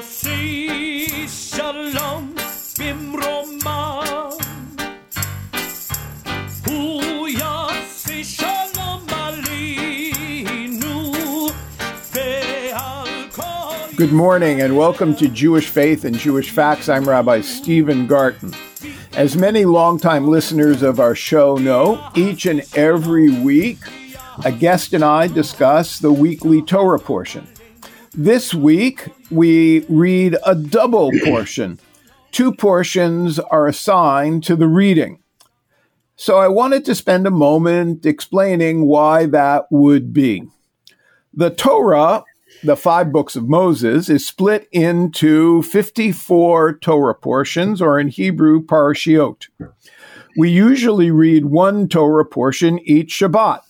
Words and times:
יוסי 0.00 1.26
שלום 1.28 2.34
במרומה 2.78 4.04
הוא 6.66 7.28
יוסי 7.28 8.24
שלום 8.24 9.06
עלינו 9.10 11.02
ועל 12.14 13.08
כל 13.30 13.42
Good 13.96 14.12
morning 14.12 14.60
and 14.60 14.76
welcome 14.76 15.14
to 15.16 15.28
Jewish 15.28 15.68
Faith 15.68 16.04
and 16.04 16.16
Jewish 16.16 16.50
Facts. 16.50 16.88
I'm 16.88 17.08
Rabbi 17.08 17.40
Stephen 17.42 18.06
Garten. 18.06 18.54
As 19.14 19.36
many 19.36 19.64
longtime 19.64 20.26
listeners 20.28 20.82
of 20.82 21.00
our 21.00 21.14
show 21.14 21.56
know, 21.56 21.98
each 22.14 22.46
and 22.46 22.62
every 22.74 23.30
week, 23.30 23.78
a 24.44 24.52
guest 24.52 24.94
and 24.94 25.04
I 25.04 25.26
discuss 25.26 25.98
the 25.98 26.12
weekly 26.12 26.62
Torah 26.62 26.98
portion. 26.98 27.46
This 28.13 28.53
week, 28.53 29.07
we 29.29 29.85
read 29.87 30.35
a 30.45 30.53
double 30.53 31.11
portion. 31.23 31.79
Two 32.33 32.53
portions 32.53 33.39
are 33.39 33.67
assigned 33.67 34.43
to 34.43 34.57
the 34.57 34.67
reading. 34.67 35.23
So 36.17 36.37
I 36.37 36.49
wanted 36.49 36.83
to 36.85 36.95
spend 36.95 37.25
a 37.25 37.31
moment 37.31 38.05
explaining 38.05 38.85
why 38.85 39.27
that 39.27 39.67
would 39.71 40.11
be. 40.11 40.43
The 41.33 41.51
Torah, 41.51 42.25
the 42.61 42.75
five 42.75 43.13
books 43.13 43.37
of 43.37 43.47
Moses, 43.47 44.09
is 44.09 44.27
split 44.27 44.67
into 44.73 45.61
54 45.63 46.79
Torah 46.79 47.15
portions, 47.15 47.81
or 47.81 47.97
in 47.97 48.09
Hebrew, 48.09 48.61
parashiot. 48.61 49.47
We 50.35 50.49
usually 50.49 51.11
read 51.11 51.45
one 51.45 51.87
Torah 51.87 52.25
portion 52.25 52.77
each 52.79 53.17
Shabbat. 53.17 53.61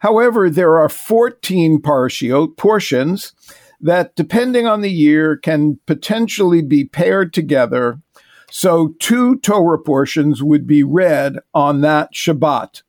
However, 0.00 0.50
there 0.50 0.76
are 0.76 0.90
14 0.90 1.80
parashiot 1.80 2.58
portions 2.58 3.32
that, 3.84 4.16
depending 4.16 4.66
on 4.66 4.80
the 4.80 4.90
year, 4.90 5.36
can 5.36 5.78
potentially 5.86 6.62
be 6.62 6.84
paired 6.84 7.34
together. 7.34 8.00
So, 8.50 8.94
two 8.98 9.36
Torah 9.40 9.78
portions 9.78 10.42
would 10.42 10.66
be 10.66 10.82
read 10.82 11.36
on 11.52 11.82
that 11.82 12.14
Shabbat. 12.14 12.82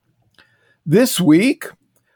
This 0.86 1.20
week, 1.20 1.66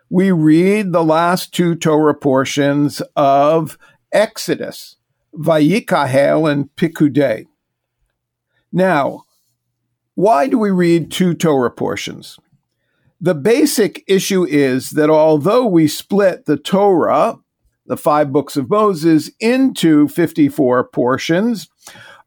we 0.09 0.31
read 0.31 0.93
the 0.93 1.03
last 1.03 1.53
two 1.53 1.75
Torah 1.75 2.15
portions 2.15 3.01
of 3.17 3.77
Exodus, 4.13 4.95
Vayakhel 5.35 6.49
and 6.49 6.69
Pikudei. 6.77 7.47
Now, 8.71 9.23
why 10.15 10.47
do 10.47 10.57
we 10.57 10.71
read 10.71 11.11
two 11.11 11.33
Torah 11.33 11.71
portions? 11.71 12.39
The 13.19 13.35
basic 13.35 14.05
issue 14.07 14.45
is 14.45 14.91
that 14.91 15.09
although 15.09 15.65
we 15.65 15.89
split 15.89 16.45
the 16.45 16.55
Torah, 16.55 17.39
the 17.89 17.97
five 17.97 18.31
books 18.31 18.55
of 18.55 18.69
Moses, 18.69 19.29
into 19.39 20.07
54 20.07 20.85
portions, 20.89 21.67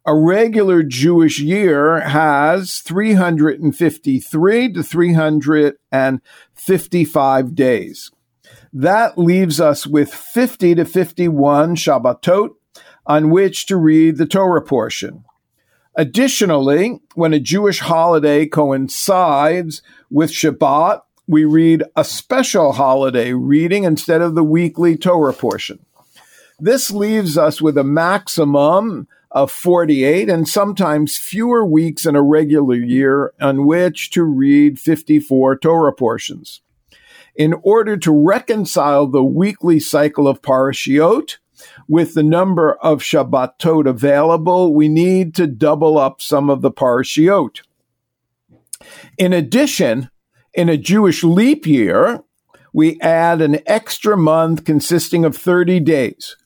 a 0.04 0.12
regular 0.14 0.82
Jewish 0.82 1.38
year 1.38 2.00
has 2.00 2.78
353 2.78 4.72
to 4.72 4.82
355 4.82 7.54
days. 7.54 8.10
That 8.72 9.16
leaves 9.16 9.60
us 9.60 9.86
with 9.86 10.12
50 10.12 10.74
to 10.74 10.84
51 10.84 11.76
Shabbatot 11.76 12.48
on 13.06 13.30
which 13.30 13.66
to 13.66 13.76
read 13.76 14.16
the 14.16 14.26
Torah 14.26 14.62
portion. 14.62 15.24
Additionally, 15.94 16.98
when 17.14 17.32
a 17.32 17.38
Jewish 17.38 17.78
holiday 17.78 18.46
coincides 18.46 19.80
with 20.10 20.32
Shabbat, 20.32 21.02
we 21.26 21.44
read 21.44 21.84
a 21.96 22.04
special 22.04 22.72
holiday 22.72 23.32
reading 23.32 23.84
instead 23.84 24.20
of 24.20 24.34
the 24.34 24.44
weekly 24.44 24.96
Torah 24.96 25.32
portion. 25.32 25.84
This 26.58 26.90
leaves 26.90 27.38
us 27.38 27.60
with 27.60 27.78
a 27.78 27.84
maximum 27.84 29.08
of 29.30 29.50
48 29.50 30.28
and 30.28 30.46
sometimes 30.46 31.16
fewer 31.16 31.64
weeks 31.64 32.04
in 32.04 32.14
a 32.14 32.22
regular 32.22 32.76
year 32.76 33.32
on 33.40 33.66
which 33.66 34.10
to 34.10 34.22
read 34.22 34.78
54 34.78 35.58
Torah 35.58 35.92
portions. 35.92 36.60
In 37.34 37.54
order 37.62 37.96
to 37.96 38.12
reconcile 38.12 39.06
the 39.06 39.24
weekly 39.24 39.80
cycle 39.80 40.28
of 40.28 40.42
parashiot 40.42 41.38
with 41.88 42.14
the 42.14 42.22
number 42.22 42.74
of 42.74 43.00
Shabbatot 43.00 43.88
available, 43.88 44.74
we 44.74 44.88
need 44.88 45.34
to 45.36 45.46
double 45.46 45.96
up 45.96 46.20
some 46.20 46.50
of 46.50 46.60
the 46.60 46.70
parashiot. 46.70 47.62
In 49.16 49.32
addition, 49.32 50.10
in 50.54 50.68
a 50.68 50.76
Jewish 50.76 51.24
leap 51.24 51.66
year, 51.66 52.22
we 52.72 53.00
add 53.00 53.40
an 53.40 53.60
extra 53.66 54.16
month 54.16 54.64
consisting 54.64 55.24
of 55.24 55.36
30 55.36 55.80
days, 55.80 56.36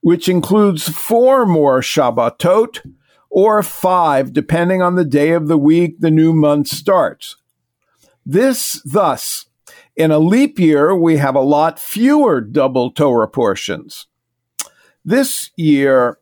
which 0.00 0.28
includes 0.28 0.88
four 0.88 1.46
more 1.46 1.80
Shabbatot 1.80 2.80
or 3.30 3.62
five, 3.62 4.32
depending 4.32 4.82
on 4.82 4.96
the 4.96 5.04
day 5.04 5.30
of 5.30 5.48
the 5.48 5.58
week 5.58 6.00
the 6.00 6.10
new 6.10 6.32
month 6.32 6.68
starts. 6.68 7.36
This, 8.26 8.82
thus, 8.84 9.46
in 9.96 10.10
a 10.10 10.18
leap 10.18 10.58
year, 10.58 10.94
we 10.94 11.16
have 11.16 11.34
a 11.34 11.40
lot 11.40 11.78
fewer 11.78 12.40
double 12.40 12.90
Torah 12.90 13.28
portions. 13.28 14.06
This 15.04 15.50
year, 15.56 16.18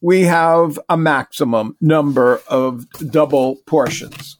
we 0.00 0.22
have 0.22 0.78
a 0.88 0.96
maximum 0.96 1.76
number 1.80 2.40
of 2.48 2.88
double 3.10 3.56
portions. 3.66 4.38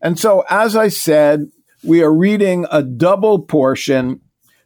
And 0.00 0.18
so, 0.18 0.44
as 0.48 0.76
I 0.76 0.88
said, 0.88 1.50
we 1.84 2.02
are 2.02 2.12
reading 2.12 2.66
a 2.70 2.82
double 2.82 3.40
portion 3.40 4.20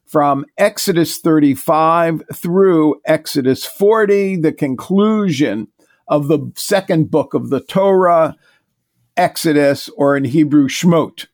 from 0.07 0.45
Exodus 0.59 1.19
35 1.19 2.23
through 2.35 3.01
Exodus 3.05 3.65
40, 3.65 4.37
the 4.37 4.53
conclusion 4.53 5.69
of 6.09 6.29
the 6.29 6.51
second 6.57 7.11
book 7.11 7.35
of 7.35 7.51
the 7.51 7.61
Torah, 7.61 8.37
Exodus, 9.17 9.89
or 9.97 10.17
in 10.17 10.25
Hebrew, 10.25 10.69
Shmot. 10.69 11.27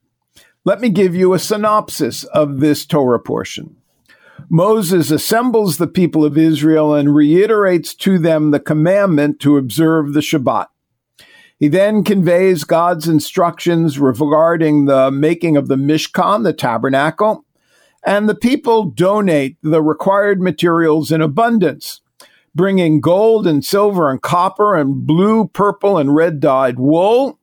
Let 0.64 0.80
me 0.80 0.88
give 0.88 1.14
you 1.14 1.32
a 1.32 1.38
synopsis 1.38 2.24
of 2.24 2.60
this 2.60 2.84
Torah 2.84 3.20
portion. 3.20 3.76
Moses 4.48 5.10
assembles 5.10 5.78
the 5.78 5.86
people 5.86 6.24
of 6.24 6.36
Israel 6.36 6.94
and 6.94 7.14
reiterates 7.14 7.94
to 7.94 8.18
them 8.18 8.50
the 8.50 8.60
commandment 8.60 9.40
to 9.40 9.56
observe 9.56 10.12
the 10.12 10.20
Shabbat. 10.20 10.66
He 11.58 11.68
then 11.68 12.04
conveys 12.04 12.64
God's 12.64 13.08
instructions 13.08 13.98
regarding 13.98 14.84
the 14.84 15.10
making 15.10 15.56
of 15.56 15.68
the 15.68 15.76
Mishkan, 15.76 16.44
the 16.44 16.52
tabernacle, 16.52 17.44
and 18.04 18.28
the 18.28 18.34
people 18.34 18.84
donate 18.84 19.56
the 19.62 19.82
required 19.82 20.40
materials 20.40 21.10
in 21.10 21.22
abundance, 21.22 22.02
bringing 22.54 23.00
gold 23.00 23.46
and 23.46 23.64
silver 23.64 24.10
and 24.10 24.20
copper 24.20 24.76
and 24.76 25.06
blue, 25.06 25.48
purple, 25.48 25.96
and 25.98 26.14
red 26.14 26.40
dyed 26.40 26.78
wool. 26.78 27.38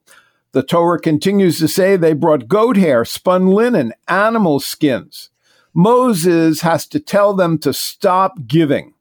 The 0.52 0.62
Torah 0.62 1.00
continues 1.00 1.58
to 1.58 1.66
say 1.66 1.96
they 1.96 2.12
brought 2.12 2.46
goat 2.46 2.76
hair, 2.76 3.04
spun 3.04 3.48
linen, 3.48 3.92
animal 4.06 4.60
skins. 4.60 5.30
Moses 5.74 6.60
has 6.60 6.86
to 6.86 7.00
tell 7.00 7.34
them 7.34 7.58
to 7.58 7.72
stop 7.72 8.46
giving. 8.46 8.94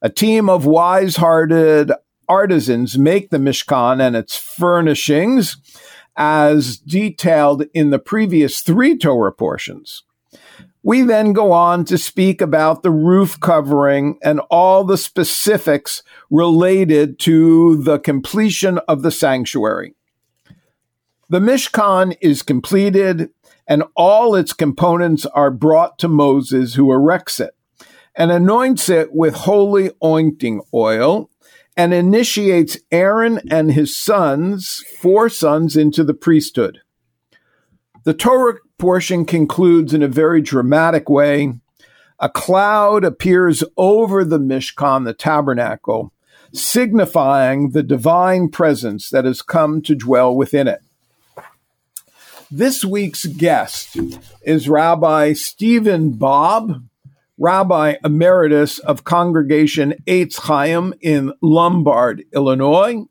A 0.00 0.08
team 0.08 0.48
of 0.48 0.64
wise 0.64 1.16
hearted 1.16 1.92
artisans 2.28 2.98
make 2.98 3.30
the 3.30 3.38
Mishkan 3.38 4.00
and 4.00 4.16
its 4.16 4.36
furnishings 4.36 5.56
as 6.16 6.78
detailed 6.78 7.64
in 7.74 7.90
the 7.90 7.98
previous 7.98 8.60
three 8.60 8.96
Torah 8.96 9.32
portions. 9.32 10.02
We 10.82 11.02
then 11.02 11.32
go 11.32 11.52
on 11.52 11.84
to 11.86 11.98
speak 11.98 12.40
about 12.40 12.82
the 12.82 12.90
roof 12.90 13.38
covering 13.40 14.18
and 14.22 14.40
all 14.50 14.84
the 14.84 14.96
specifics 14.96 16.02
related 16.30 17.18
to 17.20 17.82
the 17.82 17.98
completion 17.98 18.78
of 18.88 19.02
the 19.02 19.10
sanctuary. 19.10 19.94
The 21.28 21.40
Mishkan 21.40 22.16
is 22.20 22.42
completed 22.42 23.30
and 23.66 23.84
all 23.94 24.34
its 24.34 24.52
components 24.52 25.26
are 25.26 25.50
brought 25.50 25.98
to 25.98 26.08
Moses, 26.08 26.74
who 26.74 26.86
erects 26.86 27.38
it 27.38 27.54
and 28.18 28.32
anoints 28.32 28.88
it 28.88 29.12
with 29.12 29.34
holy 29.34 29.90
ointing 30.02 30.60
oil 30.74 31.30
and 31.78 31.94
initiates 31.94 32.76
Aaron 32.90 33.40
and 33.52 33.70
his 33.70 33.96
sons, 33.96 34.84
four 35.00 35.28
sons, 35.28 35.76
into 35.76 36.02
the 36.02 36.12
priesthood. 36.12 36.80
The 38.02 38.12
Torah 38.12 38.58
portion 38.78 39.24
concludes 39.24 39.94
in 39.94 40.02
a 40.02 40.08
very 40.08 40.42
dramatic 40.42 41.08
way. 41.08 41.52
A 42.18 42.28
cloud 42.28 43.04
appears 43.04 43.62
over 43.76 44.24
the 44.24 44.40
Mishkan, 44.40 45.04
the 45.04 45.14
tabernacle, 45.14 46.12
signifying 46.52 47.70
the 47.70 47.84
divine 47.84 48.48
presence 48.48 49.08
that 49.10 49.24
has 49.24 49.40
come 49.40 49.80
to 49.82 49.94
dwell 49.94 50.34
within 50.34 50.66
it. 50.66 50.80
This 52.50 52.84
week's 52.84 53.24
guest 53.24 53.96
is 54.42 54.68
Rabbi 54.68 55.34
Stephen 55.34 56.10
Bob, 56.10 56.87
Rabbi 57.40 57.94
Emeritus 58.04 58.80
of 58.80 59.04
Congregation 59.04 59.94
Eitz 60.08 60.40
Chaim 60.40 60.92
in 61.00 61.32
Lombard, 61.40 62.24
Illinois. 62.34 63.04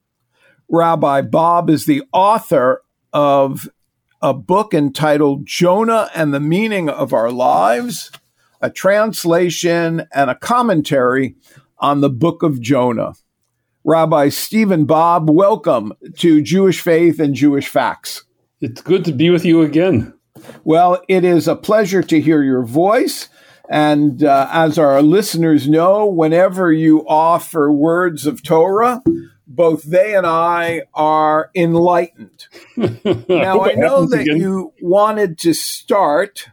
Rabbi 0.67 1.21
Bob 1.21 1.69
is 1.69 1.85
the 1.85 2.03
author 2.11 2.81
of 3.13 3.69
a 4.21 4.33
book 4.33 4.73
entitled 4.73 5.45
Jonah 5.45 6.09
and 6.13 6.33
the 6.33 6.41
Meaning 6.41 6.89
of 6.89 7.13
Our 7.13 7.31
Lives, 7.31 8.11
a 8.61 8.69
translation 8.69 10.05
and 10.13 10.29
a 10.29 10.35
commentary 10.35 11.37
on 11.79 12.01
the 12.01 12.09
book 12.09 12.43
of 12.43 12.59
Jonah. 12.59 13.13
Rabbi 13.85 14.27
Stephen 14.27 14.83
Bob, 14.83 15.29
welcome 15.29 15.93
to 16.17 16.41
Jewish 16.41 16.81
Faith 16.81 17.21
and 17.21 17.33
Jewish 17.33 17.69
Facts. 17.69 18.25
It's 18.59 18.81
good 18.81 19.05
to 19.05 19.13
be 19.13 19.29
with 19.29 19.45
you 19.45 19.61
again. 19.61 20.13
Well, 20.65 21.01
it 21.07 21.23
is 21.23 21.47
a 21.47 21.55
pleasure 21.55 22.03
to 22.03 22.19
hear 22.19 22.43
your 22.43 22.65
voice. 22.65 23.29
And 23.69 24.23
uh, 24.23 24.49
as 24.51 24.77
our 24.77 25.01
listeners 25.01 25.67
know, 25.67 26.05
whenever 26.05 26.71
you 26.71 27.05
offer 27.07 27.71
words 27.71 28.25
of 28.25 28.43
Torah, 28.43 29.03
both 29.45 29.83
they 29.83 30.15
and 30.15 30.25
I 30.25 30.83
are 30.93 31.49
enlightened. 31.55 32.47
now, 32.77 33.61
I, 33.61 33.73
know 33.73 34.05
that 34.05 34.21
again. 34.21 34.37
you 34.37 34.73
wanted 34.81 35.37
to 35.39 35.53
start 35.53 36.49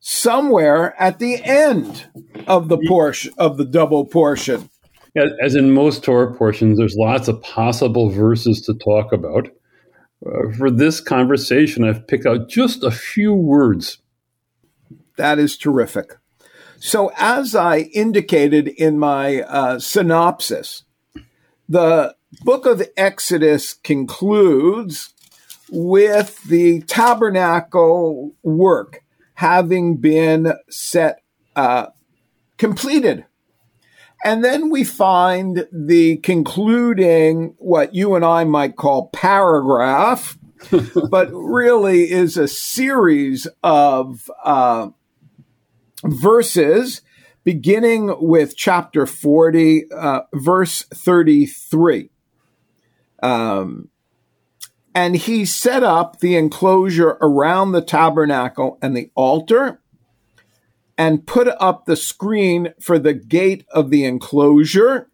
somewhere 0.00 1.00
at 1.00 1.18
the 1.18 1.42
end 1.42 2.06
of 2.46 2.68
the 2.68 2.78
portion 2.88 3.32
of 3.38 3.56
the 3.56 3.64
double 3.64 4.04
portion. 4.04 4.68
As 5.14 5.54
in 5.54 5.72
most 5.72 6.02
Torah 6.02 6.34
portions, 6.34 6.78
there's 6.78 6.96
lots 6.96 7.28
of 7.28 7.40
possible 7.42 8.10
verses 8.10 8.62
to 8.62 8.74
talk 8.74 9.12
about. 9.12 9.48
Uh, 10.24 10.52
for 10.56 10.70
this 10.70 11.00
conversation, 11.00 11.84
I've 11.84 12.06
picked 12.06 12.26
out 12.26 12.48
just 12.48 12.82
a 12.82 12.90
few 12.90 13.34
words. 13.34 13.98
That 15.16 15.38
is 15.38 15.56
terrific. 15.56 16.16
So, 16.84 17.12
as 17.16 17.54
I 17.54 17.78
indicated 17.94 18.66
in 18.66 18.98
my 18.98 19.42
uh, 19.42 19.78
synopsis, 19.78 20.82
the 21.68 22.16
book 22.42 22.66
of 22.66 22.82
Exodus 22.96 23.72
concludes 23.72 25.14
with 25.70 26.42
the 26.42 26.80
tabernacle 26.80 28.34
work 28.42 29.04
having 29.34 29.98
been 29.98 30.54
set, 30.70 31.22
uh, 31.54 31.86
completed. 32.58 33.26
And 34.24 34.44
then 34.44 34.68
we 34.68 34.82
find 34.82 35.68
the 35.70 36.16
concluding, 36.16 37.54
what 37.58 37.94
you 37.94 38.16
and 38.16 38.24
I 38.24 38.42
might 38.42 38.74
call 38.74 39.06
paragraph, 39.10 40.36
but 41.10 41.28
really 41.32 42.10
is 42.10 42.36
a 42.36 42.48
series 42.48 43.46
of 43.62 44.28
uh, 44.42 44.88
verses 46.04 47.02
beginning 47.44 48.14
with 48.20 48.56
chapter 48.56 49.06
40, 49.06 49.90
uh, 49.92 50.20
verse 50.32 50.82
33. 50.94 52.10
Um, 53.22 53.88
and 54.94 55.16
he 55.16 55.44
set 55.44 55.82
up 55.82 56.20
the 56.20 56.36
enclosure 56.36 57.16
around 57.20 57.72
the 57.72 57.82
tabernacle 57.82 58.78
and 58.82 58.96
the 58.96 59.10
altar 59.14 59.80
and 60.98 61.26
put 61.26 61.48
up 61.58 61.86
the 61.86 61.96
screen 61.96 62.74
for 62.80 62.98
the 62.98 63.14
gate 63.14 63.64
of 63.70 63.90
the 63.90 64.04
enclosure, 64.04 65.08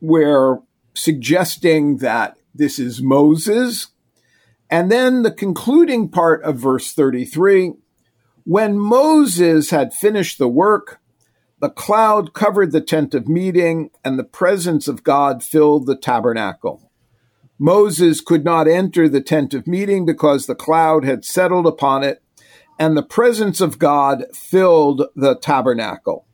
We're 0.00 0.60
suggesting 0.94 1.98
that 1.98 2.38
this 2.54 2.78
is 2.78 3.02
Moses. 3.02 3.88
And 4.70 4.90
then 4.90 5.22
the 5.22 5.30
concluding 5.30 6.08
part 6.08 6.42
of 6.42 6.56
verse 6.56 6.92
33 6.92 7.74
when 8.44 8.78
Moses 8.78 9.70
had 9.70 9.94
finished 9.94 10.38
the 10.38 10.48
work, 10.48 11.00
the 11.60 11.70
cloud 11.70 12.32
covered 12.32 12.72
the 12.72 12.80
tent 12.80 13.14
of 13.14 13.28
meeting, 13.28 13.90
and 14.04 14.18
the 14.18 14.24
presence 14.24 14.88
of 14.88 15.04
God 15.04 15.42
filled 15.42 15.86
the 15.86 15.96
tabernacle. 15.96 16.90
Moses 17.58 18.22
could 18.22 18.44
not 18.44 18.66
enter 18.66 19.08
the 19.08 19.20
tent 19.20 19.52
of 19.52 19.66
meeting 19.66 20.06
because 20.06 20.46
the 20.46 20.54
cloud 20.54 21.04
had 21.04 21.24
settled 21.24 21.66
upon 21.66 22.02
it, 22.02 22.22
and 22.78 22.96
the 22.96 23.02
presence 23.02 23.60
of 23.60 23.78
God 23.78 24.24
filled 24.32 25.02
the 25.14 25.36
tabernacle. 25.36 26.24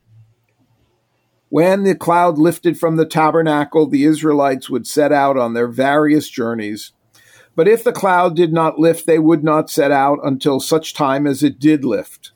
When 1.48 1.82
the 1.82 1.96
cloud 1.96 2.38
lifted 2.38 2.78
from 2.78 2.94
the 2.94 3.06
tabernacle, 3.06 3.88
the 3.88 4.04
Israelites 4.04 4.70
would 4.70 4.86
set 4.86 5.10
out 5.10 5.36
on 5.36 5.54
their 5.54 5.68
various 5.68 6.28
journeys. 6.28 6.92
But 7.56 7.66
if 7.66 7.82
the 7.82 7.92
cloud 7.92 8.36
did 8.36 8.52
not 8.52 8.78
lift, 8.78 9.06
they 9.06 9.18
would 9.18 9.42
not 9.42 9.70
set 9.70 9.90
out 9.90 10.18
until 10.22 10.60
such 10.60 10.94
time 10.94 11.26
as 11.26 11.42
it 11.42 11.58
did 11.58 11.84
lift. 11.84 12.32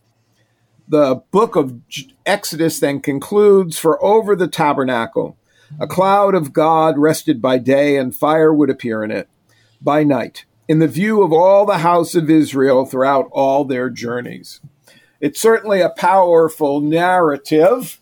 The 0.88 1.22
book 1.30 1.54
of 1.54 1.78
Exodus 2.26 2.80
then 2.80 3.00
concludes 3.00 3.78
For 3.78 4.02
over 4.02 4.34
the 4.34 4.48
tabernacle, 4.48 5.36
a 5.78 5.86
cloud 5.86 6.34
of 6.34 6.52
God 6.52 6.98
rested 6.98 7.40
by 7.40 7.58
day, 7.58 7.96
and 7.96 8.16
fire 8.16 8.52
would 8.52 8.70
appear 8.70 9.04
in 9.04 9.12
it 9.12 9.28
by 9.80 10.02
night, 10.02 10.46
in 10.66 10.78
the 10.78 10.88
view 10.88 11.22
of 11.22 11.32
all 11.32 11.64
the 11.64 11.78
house 11.78 12.14
of 12.14 12.28
Israel 12.28 12.86
throughout 12.86 13.28
all 13.30 13.64
their 13.64 13.88
journeys. 13.90 14.60
It's 15.20 15.40
certainly 15.40 15.80
a 15.80 15.90
powerful 15.90 16.80
narrative, 16.80 18.00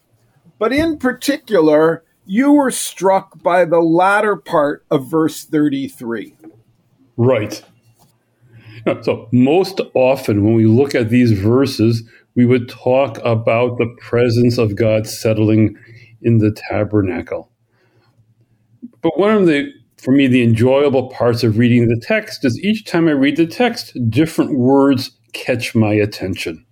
but 0.59 0.73
in 0.73 0.99
particular, 0.99 2.05
you 2.25 2.53
were 2.53 2.71
struck 2.71 3.43
by 3.43 3.65
the 3.65 3.81
latter 3.81 4.37
part 4.37 4.85
of 4.91 5.11
verse 5.11 5.45
33. 5.45 6.38
Right. 7.19 7.63
So, 9.03 9.29
most 9.33 9.81
often 9.93 10.45
when 10.45 10.55
we 10.55 10.65
look 10.65 10.95
at 10.95 11.11
these 11.11 11.33
verses, 11.33 12.09
we 12.37 12.47
would 12.47 12.69
talk 12.69 13.19
about 13.25 13.77
the 13.77 13.95
presence 14.01 14.57
of 14.57 14.77
God 14.77 15.07
settling 15.07 15.77
in 16.23 16.39
the 16.39 16.53
tabernacle. 16.53 17.51
But 19.03 19.19
one 19.19 19.35
of 19.35 19.47
the, 19.47 19.71
for 19.99 20.13
me, 20.13 20.29
the 20.29 20.43
enjoyable 20.43 21.09
parts 21.11 21.43
of 21.43 21.59
reading 21.59 21.89
the 21.89 22.01
text 22.01 22.45
is 22.45 22.59
each 22.61 22.85
time 22.85 23.09
I 23.09 23.13
read 23.13 23.37
the 23.37 23.47
text, 23.47 23.99
different 24.09 24.57
words 24.57 25.11
catch 25.33 25.75
my 25.75 25.93
attention. 25.93 26.65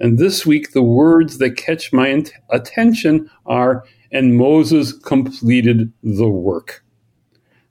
And 0.00 0.18
this 0.18 0.44
week, 0.44 0.72
the 0.72 0.82
words 0.82 1.38
that 1.38 1.56
catch 1.56 1.92
my 1.92 2.24
attention 2.50 3.30
are, 3.46 3.84
and 4.10 4.36
Moses 4.36 4.92
completed 4.92 5.92
the 6.02 6.28
work. 6.28 6.84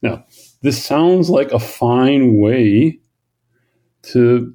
Now, 0.01 0.25
this 0.63 0.83
sounds 0.83 1.29
like 1.29 1.51
a 1.51 1.59
fine 1.59 2.39
way 2.39 2.99
to 4.03 4.53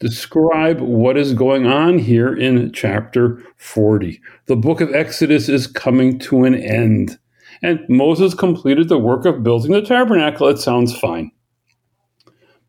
describe 0.00 0.80
what 0.80 1.18
is 1.18 1.34
going 1.34 1.66
on 1.66 1.98
here 1.98 2.34
in 2.34 2.72
chapter 2.72 3.42
40. 3.58 4.20
The 4.46 4.56
book 4.56 4.80
of 4.80 4.94
Exodus 4.94 5.48
is 5.50 5.66
coming 5.66 6.18
to 6.20 6.44
an 6.44 6.54
end. 6.54 7.18
And 7.62 7.80
Moses 7.90 8.32
completed 8.32 8.88
the 8.88 8.98
work 8.98 9.26
of 9.26 9.42
building 9.42 9.72
the 9.72 9.82
tabernacle. 9.82 10.48
It 10.48 10.58
sounds 10.58 10.98
fine. 10.98 11.30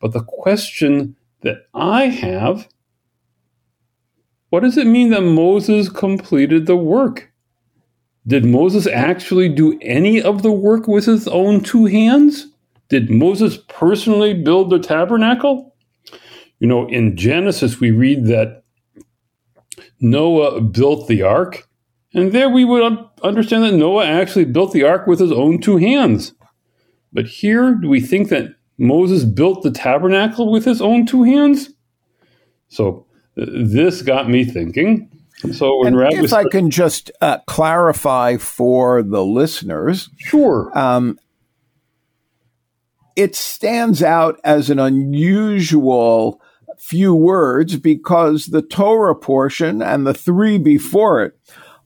But 0.02 0.12
the 0.12 0.24
question 0.24 1.16
that 1.42 1.68
I 1.74 2.06
have 2.06 2.68
what 4.50 4.64
does 4.64 4.78
it 4.78 4.86
mean 4.86 5.12
that 5.12 5.22
Moses 5.22 5.88
completed 5.88 6.66
the 6.66 6.76
work? 6.76 7.32
Did 8.28 8.44
Moses 8.44 8.86
actually 8.86 9.48
do 9.48 9.80
any 9.82 10.22
of 10.22 10.44
the 10.44 10.52
work 10.52 10.90
with 10.90 11.06
his 11.06 11.26
own 11.30 11.62
two 11.62 11.86
hands? 11.86 12.51
Did 12.92 13.10
Moses 13.10 13.58
personally 13.70 14.34
build 14.34 14.70
the 14.70 14.78
tabernacle? 14.78 15.74
You 16.60 16.68
know, 16.68 16.90
in 16.90 17.16
Genesis, 17.16 17.80
we 17.80 17.90
read 17.90 18.26
that 18.26 18.64
Noah 20.02 20.60
built 20.60 21.08
the 21.08 21.22
ark, 21.22 21.70
and 22.14 22.34
there 22.34 22.50
we 22.50 22.66
would 22.66 22.98
understand 23.24 23.64
that 23.64 23.76
Noah 23.76 24.06
actually 24.06 24.44
built 24.44 24.74
the 24.74 24.84
ark 24.84 25.08
with 25.08 25.20
his 25.20 25.32
own 25.32 25.62
two 25.62 25.78
hands. 25.78 26.34
But 27.14 27.28
here, 27.28 27.76
do 27.76 27.88
we 27.88 28.02
think 28.02 28.28
that 28.28 28.56
Moses 28.78 29.24
built 29.24 29.64
the 29.64 29.72
tabernacle 29.72 30.52
with 30.52 30.66
his 30.66 30.82
own 30.82 31.06
two 31.06 31.24
hands? 31.24 31.70
So 32.68 33.06
uh, 33.38 33.46
this 33.64 34.02
got 34.02 34.30
me 34.30 34.44
thinking. 34.44 35.10
So 35.54 35.82
when 35.82 35.98
if 35.98 36.34
I 36.34 36.44
can 36.44 36.70
just 36.70 37.10
uh, 37.22 37.38
clarify 37.48 38.36
for 38.36 39.02
the 39.02 39.24
listeners, 39.24 40.10
sure. 40.18 40.78
Um, 40.78 41.18
it 43.16 43.36
stands 43.36 44.02
out 44.02 44.40
as 44.44 44.70
an 44.70 44.80
unusual 44.80 46.42
few 46.78 47.14
words 47.14 47.78
because 47.78 48.48
the 48.48 48.62
Torah 48.62 49.16
portion 49.16 49.82
and 49.82 50.06
the 50.06 50.14
three 50.14 50.58
before 50.58 51.24
it 51.24 51.38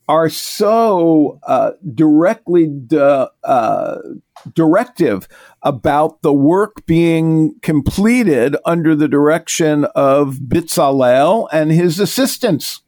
are 0.07 0.29
so 0.29 1.39
uh, 1.47 1.71
directly 1.93 2.67
de- 2.67 3.29
uh, 3.43 3.97
directive 4.53 5.27
about 5.63 6.21
the 6.21 6.33
work 6.33 6.85
being 6.85 7.55
completed 7.61 8.55
under 8.65 8.95
the 8.95 9.07
direction 9.07 9.85
of 9.95 10.35
Bitzalel 10.47 11.47
and 11.51 11.71
his 11.71 11.99
assistants. 11.99 12.81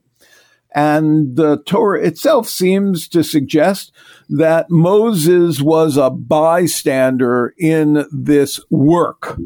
And 0.77 1.35
the 1.35 1.57
Torah 1.65 2.05
itself 2.05 2.47
seems 2.47 3.07
to 3.07 3.23
suggest 3.23 3.91
that 4.29 4.69
Moses 4.69 5.59
was 5.59 5.97
a 5.97 6.11
bystander 6.11 7.55
in 7.57 8.05
this 8.11 8.59
work. 8.69 9.39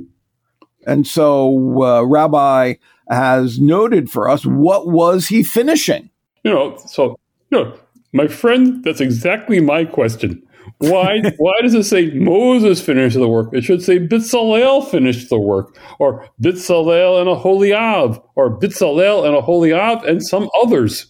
And 0.85 1.07
so 1.07 1.83
uh, 1.83 2.03
Rabbi 2.03 2.73
has 3.07 3.61
noted 3.61 4.11
for 4.11 4.27
us 4.27 4.45
what 4.45 4.89
was 4.89 5.29
he 5.29 5.41
finishing? 5.41 6.09
You 6.43 6.51
know, 6.51 6.75
so 6.85 7.17
you 7.49 7.63
know, 7.63 7.79
my 8.11 8.27
friend, 8.27 8.83
that's 8.83 8.99
exactly 8.99 9.61
my 9.61 9.85
question. 9.85 10.43
Why 10.79 11.21
why 11.37 11.53
does 11.61 11.75
it 11.75 11.83
say 11.83 12.09
Moses 12.09 12.81
finished 12.81 13.15
the 13.15 13.29
work? 13.29 13.53
It 13.53 13.63
should 13.63 13.81
say 13.81 13.99
Bitzalel 13.99 14.85
finished 14.91 15.29
the 15.29 15.39
work, 15.39 15.77
or 15.97 16.27
Bitzalel 16.41 17.21
and 17.21 17.29
Aholiab, 17.29 18.21
or 18.35 18.59
Bitzalel 18.59 19.25
and 19.25 19.33
Aholiab 19.33 20.03
and 20.03 20.21
some 20.21 20.49
others. 20.61 21.07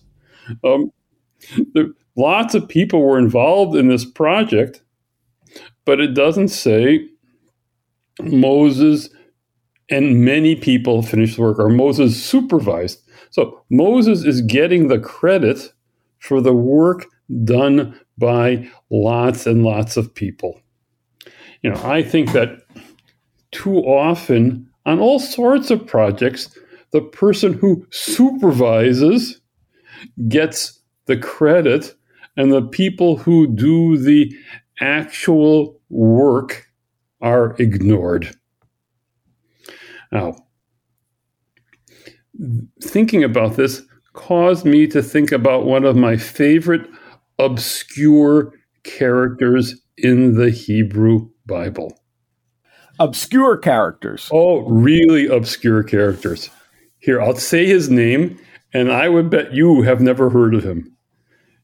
Um, 0.64 0.92
lots 2.16 2.56
of 2.56 2.68
people 2.68 3.02
were 3.02 3.20
involved 3.20 3.76
in 3.76 3.88
this 3.88 4.06
project, 4.06 4.82
but 5.86 6.00
it 6.00 6.14
doesn't 6.14 6.50
say 6.50 7.08
Moses 8.22 9.10
and 9.90 10.24
many 10.24 10.56
people 10.56 11.02
finished 11.02 11.36
the 11.36 11.42
work, 11.42 11.60
or 11.60 11.70
Moses 11.70 12.24
supervised. 12.24 13.02
So 13.30 13.64
Moses 13.70 14.24
is 14.24 14.42
getting 14.42 14.88
the 14.88 15.00
credit 15.00 15.74
for 16.20 16.40
the 16.40 16.54
work 16.54 17.08
done 17.44 18.00
by 18.18 18.70
lots 18.90 19.46
and 19.46 19.64
lots 19.64 19.98
of 19.98 20.14
people. 20.16 20.62
You 21.62 21.72
know, 21.72 21.82
I 21.84 22.04
think 22.04 22.32
that 22.32 22.62
too 23.52 23.80
often 23.80 24.70
on 24.86 25.00
all 25.00 25.20
sorts 25.20 25.72
of 25.72 25.86
projects, 25.86 26.58
the 26.92 27.02
person 27.02 27.54
who 27.54 27.86
supervises 27.90 29.41
gets 30.28 30.80
the 31.06 31.18
credit, 31.18 31.96
and 32.38 32.52
the 32.52 32.62
people 32.62 33.18
who 33.18 33.48
do 33.48 33.98
the 33.98 34.34
actual 34.80 35.80
work 35.90 36.68
are 37.22 37.56
ignored. 37.60 38.36
Now, 40.12 40.36
thinking 42.82 43.24
about 43.24 43.56
this 43.56 43.84
caused 44.14 44.66
me 44.66 44.88
to 44.88 45.02
think 45.02 45.32
about 45.32 45.66
one 45.66 45.86
of 45.86 45.96
my 45.96 46.18
favorite 46.18 46.90
obscure 47.40 48.54
characters 48.84 49.82
in 49.98 50.36
the 50.36 50.50
Hebrew 50.50 51.30
Bible. 51.46 51.98
Obscure 53.00 53.58
characters. 53.58 54.30
Oh, 54.32 54.62
really 54.70 55.28
obscure 55.28 55.84
characters. 55.84 56.50
Here, 57.00 57.22
I'll 57.22 57.36
say 57.36 57.66
his 57.66 57.90
name, 57.90 58.38
and 58.74 58.92
I 58.92 59.10
would 59.10 59.30
bet 59.30 59.54
you 59.54 59.82
have 59.84 60.02
never 60.02 60.30
heard 60.30 60.54
of 60.54 60.64
him. 60.64 60.96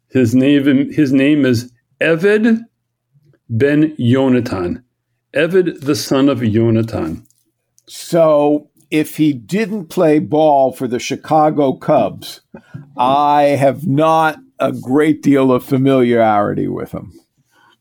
His 0.10 0.34
name, 0.34 0.92
his 0.92 1.12
name 1.12 1.46
is 1.46 1.72
Eved 2.02 2.64
ben 3.50 3.96
Yonatan. 3.98 4.84
Eved, 5.34 5.82
the 5.82 5.96
son 5.96 6.30
of 6.30 6.40
Yonatan. 6.40 7.26
So 7.88 8.70
if 8.90 9.18
he 9.18 9.34
didn't 9.34 9.88
play 9.88 10.20
ball 10.20 10.72
for 10.72 10.88
the 10.88 11.00
Chicago 11.00 11.74
Cubs, 11.74 12.42
I 12.98 13.44
have 13.44 13.86
not 13.88 14.40
a 14.60 14.72
great 14.72 15.22
deal 15.22 15.52
of 15.52 15.64
familiarity 15.64 16.68
with 16.68 16.92
him. 16.92 17.14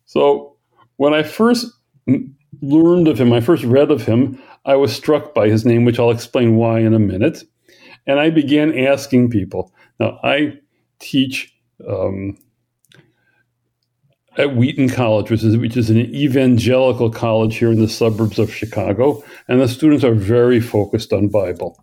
So 0.04 0.56
when 0.96 1.14
I 1.14 1.22
first 1.22 1.66
learned 2.60 3.08
of 3.08 3.18
him, 3.18 3.32
I 3.32 3.40
first 3.40 3.64
read 3.64 3.90
of 3.90 4.06
him, 4.06 4.40
I 4.64 4.76
was 4.76 4.94
struck 4.94 5.34
by 5.34 5.48
his 5.48 5.64
name, 5.64 5.84
which 5.84 5.98
I'll 5.98 6.10
explain 6.10 6.56
why 6.56 6.80
in 6.80 6.94
a 6.94 6.98
minute. 6.98 7.44
And 8.06 8.20
I 8.20 8.30
began 8.30 8.76
asking 8.78 9.30
people. 9.30 9.72
Now, 9.98 10.18
I 10.22 10.58
teach 10.98 11.54
um, 11.88 12.38
at 14.38 14.54
Wheaton 14.54 14.88
College, 14.88 15.30
which 15.30 15.42
is, 15.42 15.56
which 15.56 15.76
is 15.76 15.90
an 15.90 15.98
evangelical 15.98 17.10
college 17.10 17.56
here 17.56 17.70
in 17.70 17.80
the 17.80 17.88
suburbs 17.88 18.38
of 18.38 18.52
Chicago, 18.52 19.22
and 19.48 19.60
the 19.60 19.68
students 19.68 20.04
are 20.04 20.14
very 20.14 20.60
focused 20.60 21.12
on 21.12 21.28
Bible. 21.28 21.82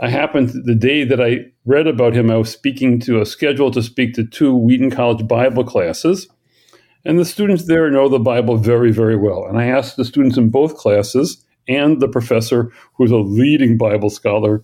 I 0.00 0.08
happened 0.08 0.50
the 0.64 0.74
day 0.74 1.04
that 1.04 1.20
I 1.20 1.46
read 1.64 1.86
about 1.86 2.14
him, 2.14 2.30
I 2.30 2.36
was 2.36 2.50
speaking 2.50 3.00
to 3.00 3.20
a 3.20 3.26
schedule 3.26 3.70
to 3.70 3.82
speak 3.82 4.14
to 4.14 4.24
two 4.24 4.54
Wheaton 4.54 4.90
College 4.90 5.26
Bible 5.26 5.64
classes, 5.64 6.28
and 7.04 7.18
the 7.18 7.24
students 7.24 7.66
there 7.66 7.90
know 7.90 8.08
the 8.08 8.18
Bible 8.18 8.56
very, 8.56 8.92
very 8.92 9.16
well. 9.16 9.46
And 9.46 9.58
I 9.58 9.66
asked 9.66 9.96
the 9.96 10.04
students 10.04 10.36
in 10.36 10.50
both 10.50 10.76
classes 10.76 11.44
and 11.66 12.00
the 12.00 12.08
professor, 12.08 12.72
who's 12.94 13.10
a 13.10 13.16
leading 13.16 13.78
Bible 13.78 14.10
scholar, 14.10 14.62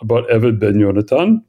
about 0.00 0.28
Eved 0.28 0.58
ben 0.58 0.74
Yonatan. 0.74 1.42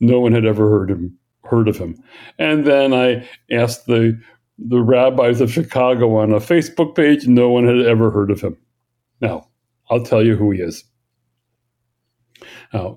No 0.00 0.20
one 0.20 0.32
had 0.32 0.46
ever 0.46 0.68
heard 0.70 0.90
him 0.90 1.18
heard 1.44 1.68
of 1.68 1.76
him. 1.76 2.02
And 2.38 2.64
then 2.64 2.94
I 2.94 3.28
asked 3.50 3.86
the 3.86 4.18
the 4.58 4.80
rabbis 4.80 5.40
of 5.40 5.50
Chicago 5.50 6.16
on 6.16 6.32
a 6.32 6.36
Facebook 6.36 6.94
page. 6.94 7.26
No 7.26 7.48
one 7.50 7.66
had 7.66 7.86
ever 7.86 8.10
heard 8.10 8.30
of 8.30 8.42
him. 8.42 8.56
Now, 9.20 9.48
I'll 9.88 10.04
tell 10.04 10.24
you 10.24 10.36
who 10.36 10.50
he 10.50 10.60
is. 10.60 10.84
Now, 12.72 12.96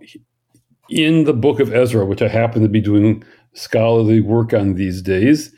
in 0.89 1.23
the 1.23 1.33
book 1.33 1.61
of 1.61 1.73
Ezra, 1.73 2.05
which 2.05 2.21
I 2.21 2.27
happen 2.27 2.61
to 2.63 2.69
be 2.69 2.81
doing 2.81 3.23
scholarly 3.53 4.19
work 4.19 4.53
on 4.53 4.73
these 4.73 5.01
days, 5.01 5.53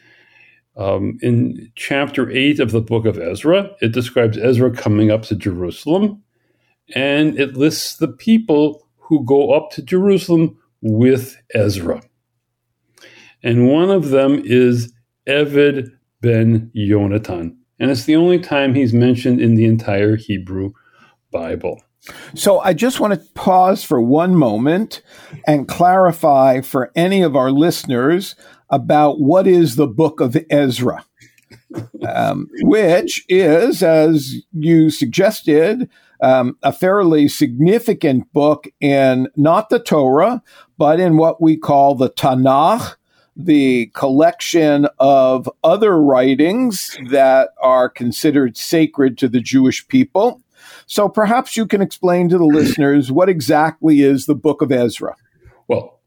um, 0.78 1.18
in 1.22 1.72
chapter 1.76 2.30
8 2.30 2.60
of 2.60 2.72
the 2.72 2.82
book 2.82 3.06
of 3.06 3.18
Ezra, 3.18 3.72
it 3.82 3.92
describes 3.92 4.38
Ezra 4.38 4.72
coming 4.72 5.10
up 5.10 5.24
to 5.24 5.36
Jerusalem, 5.36 6.22
and 6.94 7.40
it 7.40 7.58
lists 7.58 7.96
the 7.96 8.10
people 8.10 8.85
who 9.06 9.24
go 9.26 9.52
up 9.52 9.72
to 9.72 9.82
Jerusalem 9.82 10.58
with 10.82 11.38
Ezra 11.54 12.02
and 13.46 13.68
one 13.68 13.92
of 13.92 14.10
them 14.10 14.42
is 14.44 14.92
Eved 15.30 15.92
ben 16.22 16.72
Yonatan. 16.76 17.56
And 17.80 17.92
it's 17.92 18.06
the 18.06 18.16
only 18.16 18.40
time 18.40 18.74
he's 18.74 18.92
mentioned 18.92 19.40
in 19.40 19.54
the 19.54 19.66
entire 19.66 20.16
Hebrew 20.16 20.72
Bible. 21.32 21.80
So 22.34 22.60
I 22.60 22.74
just 22.74 23.00
want 23.00 23.14
to 23.14 23.34
pause 23.34 23.84
for 23.84 24.02
one 24.02 24.36
moment 24.36 25.04
and 25.46 25.68
clarify 25.68 26.62
for 26.62 26.92
any 26.96 27.22
of 27.22 27.36
our 27.36 27.52
listeners 27.52 28.36
about 28.70 29.20
what 29.20 29.46
is 29.46 29.76
the 29.76 29.88
book 29.88 30.22
of 30.22 30.36
Ezra, 30.50 31.06
um, 32.08 32.48
which 32.62 33.24
is, 33.30 33.84
as 33.84 34.34
you 34.54 34.90
suggested, 34.90 35.88
um, 36.26 36.58
a 36.64 36.74
fairly 36.74 37.28
significant 37.28 38.34
book 38.34 38.68
in 38.82 39.28
not 39.36 39.70
the 39.70 39.78
Torah, 39.78 40.42
but 40.76 41.00
in 41.00 41.18
what 41.18 41.40
we 41.40 41.56
call 41.56 41.94
the 41.94 42.10
Tanakh, 42.10 42.96
the 43.36 43.92
collection 43.94 44.88
of 44.98 45.48
other 45.64 46.02
writings 46.02 46.98
that 47.12 47.50
are 47.62 47.88
considered 47.90 48.58
sacred 48.58 49.20
to 49.20 49.28
the 49.28 49.40
Jewish 49.40 49.88
people. 49.88 50.42
So 50.88 51.08
perhaps 51.08 51.56
you 51.56 51.68
can 51.68 51.84
explain 51.84 52.28
to 52.30 52.40
the 52.40 52.46
listeners 52.60 53.12
what 53.12 53.30
exactly 53.30 54.02
is 54.02 54.26
the 54.26 54.34
book 54.34 54.64
of 54.64 54.72
Ezra. 54.72 55.16
Well, 55.68 56.00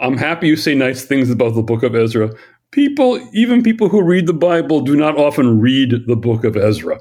I'm 0.00 0.16
happy 0.16 0.48
you 0.48 0.56
say 0.56 0.74
nice 0.74 1.04
things 1.04 1.30
about 1.30 1.54
the 1.54 1.62
book 1.62 1.84
of 1.84 1.94
Ezra. 1.94 2.32
People, 2.72 3.20
even 3.32 3.62
people 3.62 3.88
who 3.88 4.02
read 4.02 4.26
the 4.26 4.34
Bible, 4.34 4.80
do 4.80 4.96
not 4.96 5.16
often 5.16 5.60
read 5.60 5.94
the 6.08 6.16
book 6.16 6.42
of 6.42 6.56
Ezra. 6.56 6.98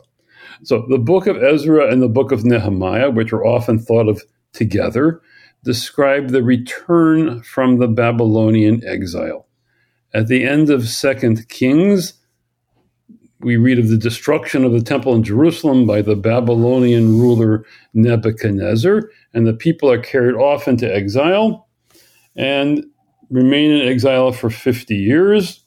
So 0.64 0.86
the 0.90 0.98
book 0.98 1.28
of 1.28 1.42
Ezra 1.42 1.92
and 1.92 2.02
the 2.02 2.10
book 2.10 2.32
of 2.32 2.46
Nehemiah, 2.46 3.10
which 3.10 3.34
are 3.34 3.46
often 3.46 3.80
thought 3.80 4.08
of 4.08 4.24
together, 4.54 5.22
describe 5.64 6.30
the 6.30 6.44
return 6.44 7.42
from 7.44 7.80
the 7.80 7.88
Babylonian 7.88 8.82
exile. 8.86 9.48
At 10.14 10.28
the 10.28 10.46
end 10.46 10.70
of 10.70 10.88
Second 10.88 11.50
Kings, 11.50 12.14
we 13.42 13.58
read 13.58 13.80
of 13.80 13.90
the 13.90 13.98
destruction 13.98 14.64
of 14.64 14.72
the 14.72 14.82
temple 14.82 15.14
in 15.14 15.24
Jerusalem 15.24 15.86
by 15.86 16.02
the 16.02 16.16
Babylonian 16.16 17.20
ruler 17.20 17.66
Nebuchadnezzar, 17.94 19.10
and 19.34 19.46
the 19.46 19.54
people 19.54 19.92
are 19.92 20.02
carried 20.02 20.36
off 20.36 20.68
into 20.68 20.92
exile 20.92 21.68
and 22.36 22.86
remain 23.30 23.72
in 23.72 23.88
exile 23.88 24.32
for 24.32 24.50
50 24.50 24.96
years. 24.96 25.65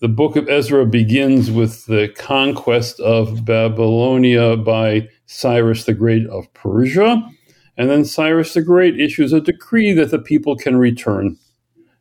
The 0.00 0.08
book 0.08 0.36
of 0.36 0.48
Ezra 0.48 0.86
begins 0.86 1.50
with 1.50 1.86
the 1.86 2.08
conquest 2.16 3.00
of 3.00 3.44
Babylonia 3.44 4.56
by 4.56 5.08
Cyrus 5.26 5.86
the 5.86 5.92
Great 5.94 6.24
of 6.28 6.52
Persia. 6.54 7.28
And 7.76 7.90
then 7.90 8.04
Cyrus 8.04 8.54
the 8.54 8.62
Great 8.62 9.00
issues 9.00 9.32
a 9.32 9.40
decree 9.40 9.92
that 9.94 10.12
the 10.12 10.20
people 10.20 10.54
can 10.54 10.76
return. 10.76 11.36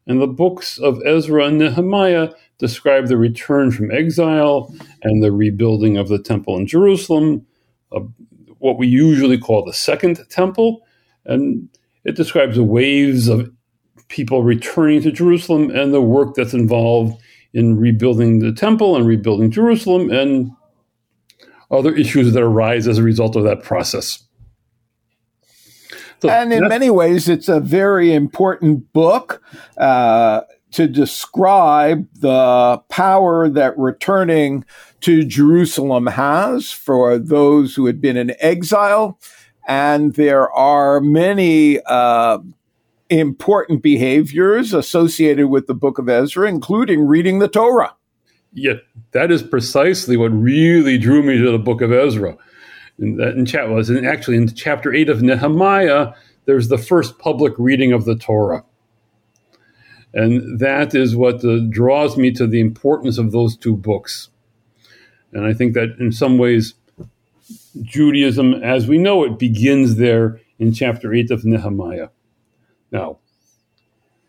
And 0.05 0.21
the 0.21 0.27
books 0.27 0.77
of 0.77 1.01
Ezra 1.07 1.47
and 1.47 1.57
Nehemiah 1.57 2.29
describe 2.59 3.07
the 3.07 3.17
return 3.17 3.71
from 3.71 3.89
exile 3.89 4.71
and 5.01 5.23
the 5.23 5.31
rebuilding 5.31 5.97
of 5.97 6.07
the 6.07 6.21
temple 6.21 6.55
in 6.55 6.67
Jerusalem, 6.67 7.47
uh, 7.91 8.01
what 8.59 8.77
we 8.77 8.85
usually 8.85 9.39
call 9.39 9.65
the 9.65 9.73
Second 9.73 10.23
Temple. 10.29 10.81
And 11.25 11.67
it 12.03 12.15
describes 12.15 12.57
the 12.57 12.63
waves 12.63 13.27
of 13.27 13.51
people 14.07 14.43
returning 14.43 15.01
to 15.01 15.11
Jerusalem 15.11 15.71
and 15.71 15.95
the 15.95 16.01
work 16.01 16.35
that's 16.35 16.53
involved 16.53 17.19
in 17.57 17.75
rebuilding 17.79 18.37
the 18.37 18.51
temple 18.51 18.95
and 18.95 19.07
rebuilding 19.07 19.49
Jerusalem 19.49 20.11
and 20.11 20.51
other 21.71 21.93
issues 21.95 22.31
that 22.33 22.43
arise 22.43 22.87
as 22.87 22.99
a 22.99 23.03
result 23.03 23.35
of 23.35 23.43
that 23.45 23.63
process. 23.63 24.23
So 26.21 26.29
and 26.29 26.53
in 26.53 26.67
many 26.67 26.91
ways, 26.91 27.27
it's 27.27 27.49
a 27.49 27.59
very 27.59 28.13
important 28.13 28.93
book 28.93 29.41
uh, 29.75 30.41
to 30.71 30.87
describe 30.87 32.07
the 32.13 32.79
power 32.89 33.49
that 33.49 33.75
returning 33.75 34.63
to 35.01 35.23
Jerusalem 35.23 36.05
has 36.05 36.71
for 36.71 37.17
those 37.17 37.73
who 37.73 37.87
had 37.87 37.99
been 37.99 38.17
in 38.17 38.35
exile. 38.39 39.19
And 39.67 40.13
there 40.13 40.51
are 40.51 41.01
many 41.01 41.79
uh, 41.87 42.37
important 43.09 43.81
behaviors 43.81 44.73
associated 44.73 45.47
with 45.47 45.67
the 45.67 45.73
book 45.73 45.97
of 45.97 46.09
Ezra, 46.09 46.47
including 46.47 47.07
reading 47.07 47.39
the 47.39 47.47
Torah. 47.47 47.95
Yeah, 48.53 48.75
that 49.11 49.31
is 49.31 49.43
precisely 49.43 50.17
what 50.17 50.29
really 50.29 50.97
drew 50.97 51.21
me 51.21 51.37
to 51.37 51.51
the 51.51 51.59
book 51.59 51.81
of 51.81 51.91
Ezra 51.91 52.37
in, 52.99 53.21
in 53.21 53.45
chat 53.45 53.69
was 53.69 53.89
and 53.89 54.05
actually 54.05 54.37
in 54.37 54.53
chapter 54.53 54.93
8 54.93 55.09
of 55.09 55.21
Nehemiah 55.21 56.13
there's 56.45 56.69
the 56.69 56.77
first 56.77 57.19
public 57.19 57.53
reading 57.57 57.91
of 57.91 58.05
the 58.05 58.15
Torah. 58.15 58.63
And 60.13 60.59
that 60.59 60.95
is 60.95 61.15
what 61.15 61.43
uh, 61.43 61.59
draws 61.69 62.15
me 62.15 62.31
to 62.31 62.47
the 62.47 62.61
importance 62.61 63.17
of 63.17 63.33
those 63.33 63.57
two 63.57 63.75
books. 63.75 64.29
And 65.33 65.45
I 65.45 65.53
think 65.53 65.73
that 65.73 65.97
in 65.99 66.13
some 66.13 66.37
ways, 66.37 66.73
Judaism, 67.81 68.53
as 68.63 68.87
we 68.87 68.97
know 68.97 69.25
it, 69.25 69.37
begins 69.37 69.97
there 69.97 70.39
in 70.57 70.73
chapter 70.73 71.13
8 71.13 71.31
of 71.31 71.43
Nehemiah. 71.43 72.07
Now, 72.91 73.19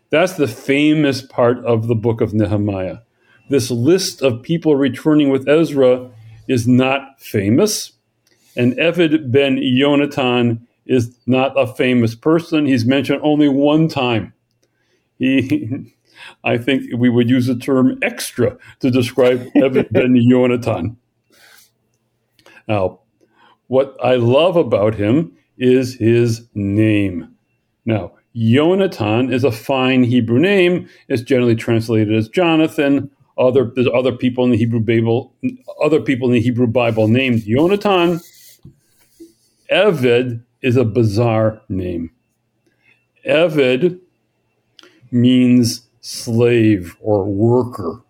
that's 0.09 0.33
the 0.33 0.47
famous 0.47 1.21
part 1.21 1.63
of 1.65 1.87
the 1.87 1.95
book 1.95 2.21
of 2.21 2.33
Nehemiah. 2.33 2.99
This 3.49 3.71
list 3.71 4.21
of 4.21 4.43
people 4.43 4.75
returning 4.75 5.29
with 5.29 5.47
Ezra 5.47 6.11
is 6.47 6.67
not 6.67 7.19
famous, 7.19 7.93
and 8.55 8.73
Eved 8.73 9.31
ben 9.31 9.57
Yonatan 9.57 10.61
is 10.85 11.15
not 11.27 11.59
a 11.59 11.67
famous 11.67 12.15
person. 12.15 12.65
He's 12.65 12.85
mentioned 12.85 13.21
only 13.23 13.47
one 13.47 13.87
time. 13.87 14.33
He, 15.17 15.93
I 16.43 16.57
think 16.57 16.85
we 16.97 17.09
would 17.09 17.29
use 17.29 17.47
the 17.47 17.55
term 17.55 17.97
extra 18.01 18.57
to 18.79 18.91
describe 18.91 19.39
Eved 19.55 19.91
ben 19.91 20.15
Yonatan. 20.15 20.95
Now, 22.67 22.99
what 23.67 23.95
I 24.03 24.15
love 24.15 24.55
about 24.55 24.95
him 24.95 25.37
is 25.57 25.95
his 25.95 26.47
name. 26.53 27.35
Now, 27.85 28.13
Yonatan 28.35 29.33
is 29.33 29.43
a 29.43 29.51
fine 29.51 30.03
Hebrew 30.03 30.39
name. 30.39 30.87
It's 31.07 31.21
generally 31.21 31.55
translated 31.55 32.13
as 32.13 32.29
Jonathan. 32.29 33.09
Other 33.37 33.71
there's 33.73 33.87
other 33.93 34.11
people 34.11 34.43
in 34.43 34.51
the 34.51 34.57
Hebrew 34.57 34.81
Bible, 34.81 35.33
other 35.81 36.01
people 36.01 36.27
in 36.27 36.33
the 36.33 36.41
Hebrew 36.41 36.67
Bible 36.67 37.07
named 37.07 37.41
Yonatan. 37.41 38.23
Eved 39.71 40.43
is 40.61 40.75
a 40.75 40.83
bizarre 40.83 41.61
name. 41.69 42.11
Eved 43.25 43.99
means 45.11 45.83
slave 46.01 46.95
or 46.99 47.25
worker. 47.25 48.01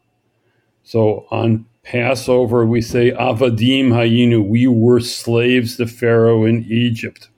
So 0.84 1.28
on 1.30 1.66
Passover, 1.84 2.66
we 2.66 2.82
say 2.82 3.12
Avadim 3.12 3.90
Hayinu, 3.90 4.48
we 4.48 4.68
were 4.68 5.00
slaves 5.00 5.78
to 5.78 5.88
Pharaoh 5.88 6.46
in 6.46 6.66
Egypt. 6.70 7.30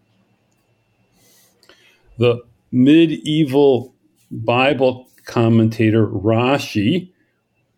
The 2.17 2.41
medieval 2.71 3.93
Bible 4.31 5.09
commentator 5.25 6.07
Rashi, 6.07 7.11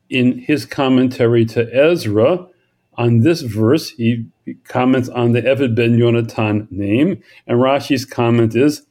in 0.10 0.38
his 0.38 0.66
commentary 0.66 1.46
to 1.46 1.68
Ezra, 1.74 2.48
on 2.96 3.22
this 3.22 3.42
verse, 3.42 3.90
he 3.90 4.26
comments 4.66 5.10
on 5.10 5.32
the 5.32 5.42
Eved 5.42 5.76
ben 5.76 5.98
Yonatan 5.98 6.72
name, 6.72 7.22
and 7.48 7.60
Rashi's 7.60 8.06
comment 8.06 8.56
is, 8.56 8.86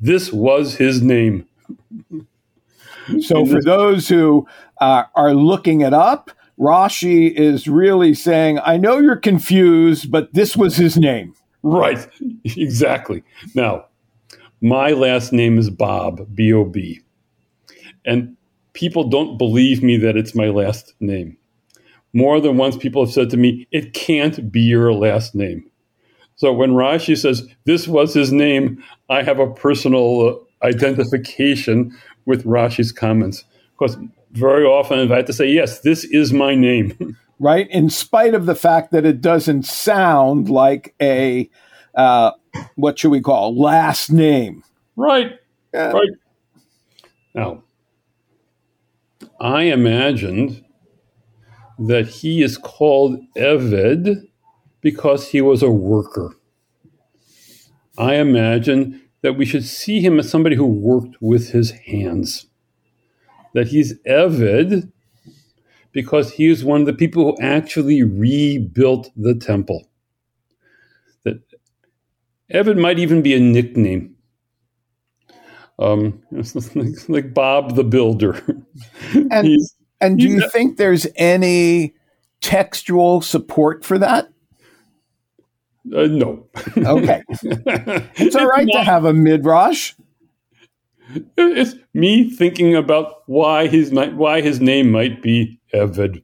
"This 0.00 0.32
was 0.32 0.76
his 0.76 1.02
name." 1.02 1.46
So, 3.20 3.44
for 3.44 3.60
those 3.60 4.08
who 4.08 4.46
uh, 4.80 5.04
are 5.16 5.34
looking 5.34 5.80
it 5.80 5.92
up, 5.92 6.30
Rashi 6.60 7.32
is 7.32 7.66
really 7.66 8.14
saying, 8.14 8.60
I 8.64 8.76
know 8.76 8.98
you're 8.98 9.16
confused, 9.16 10.10
but 10.10 10.32
this 10.34 10.56
was 10.56 10.76
his 10.76 10.96
name. 10.96 11.34
Right, 11.62 12.06
exactly. 12.44 13.24
Now, 13.54 13.86
my 14.60 14.90
last 14.90 15.32
name 15.32 15.58
is 15.58 15.70
Bob, 15.70 16.26
B 16.34 16.52
O 16.52 16.64
B. 16.64 17.00
And 18.04 18.36
people 18.72 19.08
don't 19.08 19.36
believe 19.38 19.82
me 19.82 19.96
that 19.98 20.16
it's 20.16 20.34
my 20.34 20.48
last 20.48 20.94
name. 21.00 21.36
More 22.12 22.40
than 22.40 22.56
once, 22.56 22.76
people 22.76 23.04
have 23.04 23.14
said 23.14 23.30
to 23.30 23.36
me, 23.36 23.66
it 23.70 23.94
can't 23.94 24.50
be 24.50 24.60
your 24.60 24.92
last 24.92 25.34
name. 25.34 25.70
So 26.36 26.52
when 26.52 26.70
Rashi 26.70 27.16
says 27.16 27.46
this 27.64 27.86
was 27.86 28.14
his 28.14 28.32
name, 28.32 28.82
I 29.08 29.22
have 29.22 29.38
a 29.38 29.52
personal 29.52 30.28
uh, 30.28 30.66
identification 30.66 31.96
with 32.24 32.44
Rashi's 32.44 32.92
comments. 32.92 33.44
Because 33.78 33.96
very 34.32 34.64
often, 34.64 35.12
I 35.12 35.16
have 35.16 35.26
to 35.26 35.32
say, 35.32 35.48
yes, 35.48 35.80
this 35.80 36.04
is 36.04 36.32
my 36.32 36.54
name. 36.54 37.16
right? 37.38 37.68
In 37.70 37.90
spite 37.90 38.34
of 38.34 38.46
the 38.46 38.54
fact 38.54 38.92
that 38.92 39.04
it 39.04 39.20
doesn't 39.20 39.64
sound 39.64 40.48
like 40.48 40.94
a, 41.00 41.50
uh, 41.94 42.32
what 42.76 42.98
should 42.98 43.10
we 43.10 43.20
call, 43.20 43.58
last 43.58 44.10
name. 44.10 44.62
Right. 44.96 45.38
Right. 45.72 46.10
Now, 47.34 47.62
I 49.40 49.64
imagined 49.64 50.64
that 51.78 52.06
he 52.08 52.42
is 52.42 52.58
called 52.58 53.18
Eved 53.36 54.26
because 54.80 55.28
he 55.28 55.40
was 55.40 55.62
a 55.62 55.70
worker. 55.70 56.34
I 57.96 58.14
imagine 58.14 59.02
that 59.22 59.34
we 59.34 59.44
should 59.44 59.64
see 59.64 60.00
him 60.00 60.18
as 60.18 60.28
somebody 60.28 60.56
who 60.56 60.66
worked 60.66 61.16
with 61.20 61.50
his 61.50 61.70
hands. 61.70 62.46
That 63.54 63.68
he's 63.68 63.98
Eved 64.04 64.90
because 65.92 66.32
he 66.32 66.46
is 66.48 66.64
one 66.64 66.80
of 66.80 66.86
the 66.86 66.92
people 66.92 67.24
who 67.24 67.42
actually 67.42 68.02
rebuilt 68.02 69.10
the 69.16 69.34
temple. 69.34 69.89
Eved 72.52 72.78
might 72.78 72.98
even 72.98 73.22
be 73.22 73.34
a 73.34 73.40
nickname. 73.40 74.16
Um, 75.78 76.22
like, 76.74 77.08
like 77.08 77.34
Bob 77.34 77.74
the 77.76 77.84
Builder. 77.84 78.42
And 79.30 79.46
he's, 79.46 79.74
and 80.00 80.18
do 80.18 80.26
you 80.26 80.48
think 80.50 80.76
there's 80.76 81.06
any 81.16 81.94
textual 82.40 83.20
support 83.20 83.84
for 83.84 83.98
that? 83.98 84.28
Uh, 85.94 86.06
no. 86.06 86.46
okay. 86.76 87.22
It's 87.32 88.36
all 88.36 88.46
right 88.46 88.68
to 88.68 88.82
have 88.82 89.04
a 89.04 89.12
midrash. 89.12 89.94
It's 91.36 91.74
me 91.92 92.30
thinking 92.30 92.76
about 92.76 93.22
why 93.26 93.66
his 93.66 93.90
why 93.92 94.40
his 94.40 94.60
name 94.60 94.90
might 94.92 95.22
be 95.22 95.60
Eved. 95.74 96.22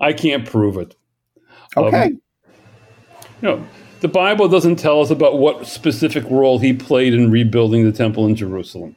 I 0.00 0.12
can't 0.12 0.46
prove 0.46 0.76
it. 0.76 0.96
Okay. 1.76 2.04
Um, 2.04 2.20
you 3.40 3.48
know, 3.48 3.66
the 4.02 4.08
Bible 4.08 4.48
doesn't 4.48 4.76
tell 4.76 5.00
us 5.00 5.10
about 5.10 5.38
what 5.38 5.64
specific 5.64 6.24
role 6.28 6.58
he 6.58 6.72
played 6.72 7.14
in 7.14 7.30
rebuilding 7.30 7.84
the 7.84 7.92
temple 7.92 8.26
in 8.26 8.34
Jerusalem. 8.34 8.96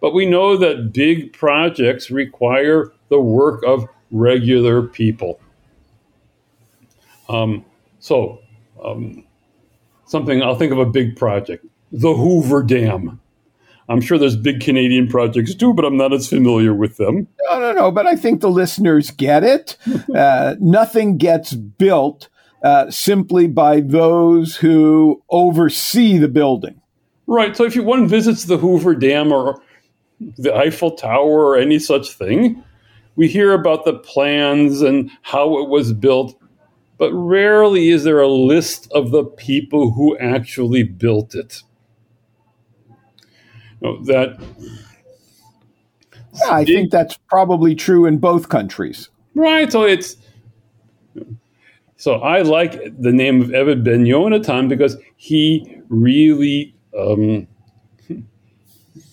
But 0.00 0.14
we 0.14 0.24
know 0.24 0.56
that 0.56 0.94
big 0.94 1.34
projects 1.34 2.10
require 2.10 2.90
the 3.10 3.20
work 3.20 3.62
of 3.66 3.86
regular 4.10 4.82
people. 4.82 5.38
Um, 7.28 7.66
so, 7.98 8.40
um, 8.82 9.24
something 10.06 10.42
I'll 10.42 10.56
think 10.56 10.72
of 10.72 10.78
a 10.78 10.86
big 10.86 11.16
project 11.16 11.66
the 11.92 12.14
Hoover 12.14 12.62
Dam. 12.62 13.20
I'm 13.90 14.00
sure 14.00 14.16
there's 14.16 14.36
big 14.36 14.60
Canadian 14.60 15.08
projects 15.08 15.54
too, 15.54 15.74
but 15.74 15.84
I'm 15.84 15.96
not 15.96 16.14
as 16.14 16.28
familiar 16.28 16.72
with 16.72 16.96
them. 16.96 17.26
No, 17.50 17.58
no, 17.58 17.72
no. 17.72 17.90
But 17.90 18.06
I 18.06 18.14
think 18.14 18.40
the 18.40 18.48
listeners 18.48 19.10
get 19.10 19.42
it. 19.44 19.76
uh, 20.14 20.54
nothing 20.60 21.18
gets 21.18 21.52
built 21.52 22.29
uh, 22.62 22.90
simply 22.90 23.46
by 23.46 23.80
those 23.80 24.56
who 24.56 25.22
oversee 25.30 26.18
the 26.18 26.28
building. 26.28 26.80
Right. 27.26 27.56
So 27.56 27.64
if 27.64 27.76
you, 27.76 27.82
one 27.82 28.08
visits 28.08 28.44
the 28.44 28.58
Hoover 28.58 28.94
Dam 28.94 29.32
or 29.32 29.60
the 30.36 30.54
Eiffel 30.54 30.92
Tower 30.92 31.46
or 31.46 31.56
any 31.56 31.78
such 31.78 32.12
thing. 32.12 32.62
We 33.16 33.28
hear 33.28 33.52
about 33.52 33.84
the 33.84 33.94
plans 33.94 34.82
and 34.82 35.10
how 35.22 35.58
it 35.58 35.68
was 35.68 35.92
built, 35.92 36.40
but 36.98 37.12
rarely 37.12 37.88
is 37.88 38.04
there 38.04 38.20
a 38.20 38.28
list 38.28 38.90
of 38.92 39.10
the 39.10 39.24
people 39.24 39.92
who 39.92 40.16
actually 40.18 40.82
built 40.82 41.34
it. 41.34 41.62
Know, 43.80 44.02
that 44.04 44.38
yeah, 46.34 46.54
I 46.54 46.64
think 46.64 46.90
that's 46.90 47.16
probably 47.28 47.74
true 47.74 48.06
in 48.06 48.18
both 48.18 48.48
countries. 48.48 49.08
Right. 49.34 49.72
So 49.72 49.84
it's 49.84 50.16
so 52.00 52.14
I 52.14 52.40
like 52.40 52.80
the 52.98 53.12
name 53.12 53.42
of 53.42 53.48
Eved 53.48 53.84
Ben 53.84 54.06
Yonatan 54.06 54.70
because 54.70 54.96
he 55.16 55.82
really 55.90 56.74
um, 56.98 57.46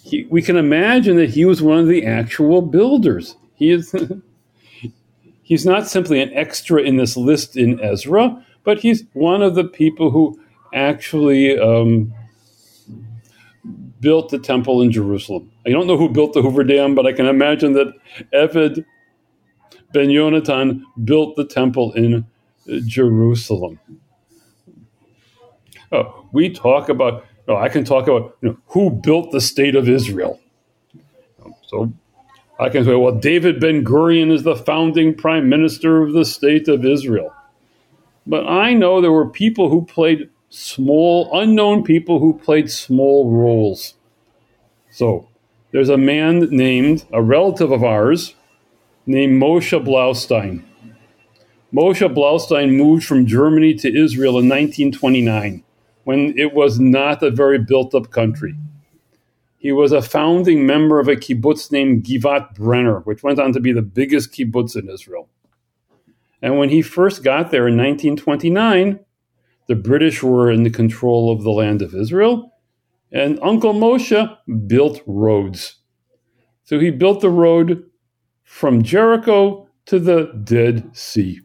he, 0.03 0.25
we 0.29 0.41
can 0.41 0.55
imagine 0.55 1.17
that 1.17 1.29
he 1.29 1.43
was 1.43 1.61
one 1.61 1.79
of 1.79 1.87
the 1.87 2.05
actual 2.05 2.61
builders. 2.61 3.35
He 3.55 3.71
is 3.71 3.93
he's 5.43 5.65
not 5.65 5.85
simply 5.89 6.21
an 6.21 6.33
extra 6.33 6.81
in 6.81 6.95
this 6.95 7.17
list 7.17 7.57
in 7.57 7.77
Ezra, 7.81 8.41
but 8.63 8.79
he's 8.79 9.03
one 9.11 9.41
of 9.41 9.55
the 9.55 9.65
people 9.65 10.09
who 10.09 10.39
actually 10.73 11.59
um, 11.59 12.13
built 13.99 14.29
the 14.29 14.39
temple 14.39 14.81
in 14.81 14.93
Jerusalem. 14.93 15.51
I 15.65 15.71
don't 15.71 15.87
know 15.87 15.97
who 15.97 16.07
built 16.07 16.31
the 16.31 16.41
Hoover 16.41 16.63
Dam, 16.63 16.95
but 16.95 17.05
I 17.05 17.11
can 17.11 17.25
imagine 17.25 17.73
that 17.73 17.93
Eved 18.33 18.85
Ben 19.91 20.07
Yonatan 20.07 20.83
built 21.03 21.35
the 21.35 21.45
temple 21.45 21.91
in 21.91 22.25
Jerusalem. 22.85 23.79
Oh, 25.91 26.27
we 26.31 26.49
talk 26.49 26.89
about 26.89 27.25
I 27.47 27.69
can 27.69 27.85
talk 27.85 28.07
about 28.07 28.37
you 28.41 28.49
know, 28.49 28.57
who 28.67 28.89
built 28.89 29.31
the 29.31 29.39
state 29.39 29.75
of 29.75 29.87
Israel. 29.87 30.39
So 31.67 31.93
I 32.59 32.69
can 32.69 32.83
say, 32.83 32.95
well, 32.95 33.13
David 33.13 33.59
Ben 33.59 33.85
Gurion 33.85 34.31
is 34.31 34.43
the 34.43 34.55
founding 34.55 35.13
prime 35.13 35.47
minister 35.47 36.01
of 36.01 36.13
the 36.13 36.25
state 36.25 36.67
of 36.67 36.85
Israel. 36.85 37.33
But 38.25 38.47
I 38.47 38.73
know 38.73 38.99
there 38.99 39.11
were 39.11 39.29
people 39.29 39.69
who 39.69 39.85
played 39.85 40.29
small, 40.49 41.29
unknown 41.33 41.83
people 41.83 42.19
who 42.19 42.37
played 42.37 42.71
small 42.71 43.31
roles. 43.31 43.93
So 44.91 45.29
there's 45.71 45.89
a 45.89 45.97
man 45.97 46.49
named, 46.49 47.05
a 47.13 47.21
relative 47.21 47.71
of 47.71 47.83
ours, 47.83 48.35
named 49.05 49.41
Moshe 49.41 49.85
Blaustein. 49.85 50.63
Moshe 51.73 52.13
Blaustein 52.15 52.77
moved 52.77 53.05
from 53.05 53.25
Germany 53.25 53.73
to 53.73 53.89
Israel 53.89 54.39
in 54.39 54.47
1929 54.47 55.63
when 56.05 56.33
it 56.37 56.53
was 56.53 56.79
not 56.79 57.21
a 57.21 57.29
very 57.29 57.59
built 57.59 57.93
up 57.93 58.09
country. 58.09 58.55
He 59.57 59.73
was 59.73 59.91
a 59.91 60.01
founding 60.01 60.65
member 60.65 61.01
of 61.01 61.09
a 61.09 61.17
kibbutz 61.17 61.69
named 61.69 62.05
Givat 62.05 62.55
Brenner, 62.55 62.99
which 63.01 63.21
went 63.21 63.37
on 63.37 63.51
to 63.51 63.59
be 63.59 63.73
the 63.73 63.81
biggest 63.81 64.31
kibbutz 64.31 64.77
in 64.77 64.89
Israel. 64.89 65.27
And 66.41 66.57
when 66.57 66.69
he 66.69 66.81
first 66.81 67.21
got 67.21 67.51
there 67.51 67.67
in 67.67 67.75
1929, 67.75 68.99
the 69.67 69.75
British 69.75 70.23
were 70.23 70.49
in 70.49 70.63
the 70.63 70.69
control 70.69 71.33
of 71.33 71.43
the 71.43 71.51
land 71.51 71.81
of 71.81 71.93
Israel, 71.93 72.53
and 73.11 73.39
Uncle 73.41 73.73
Moshe 73.73 74.37
built 74.67 75.01
roads. 75.05 75.79
So 76.63 76.79
he 76.79 76.91
built 76.91 77.19
the 77.19 77.29
road 77.29 77.83
from 78.43 78.83
Jericho 78.83 79.67
to 79.87 79.99
the 79.99 80.31
Dead 80.45 80.95
Sea. 80.95 81.41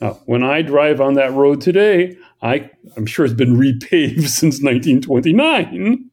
Now, 0.00 0.20
when 0.26 0.42
I 0.42 0.62
drive 0.62 1.00
on 1.00 1.14
that 1.14 1.32
road 1.32 1.60
today, 1.60 2.16
I, 2.40 2.70
I'm 2.96 3.06
sure 3.06 3.24
it's 3.24 3.34
been 3.34 3.56
repaved 3.56 4.28
since 4.28 4.62
1929, 4.62 6.10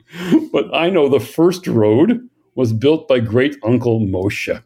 but 0.52 0.74
I 0.74 0.90
know 0.90 1.08
the 1.08 1.20
first 1.20 1.68
road 1.68 2.28
was 2.56 2.74
built 2.74 3.08
by 3.08 3.20
great 3.20 3.58
uncle 3.64 4.00
Moshe. 4.00 4.62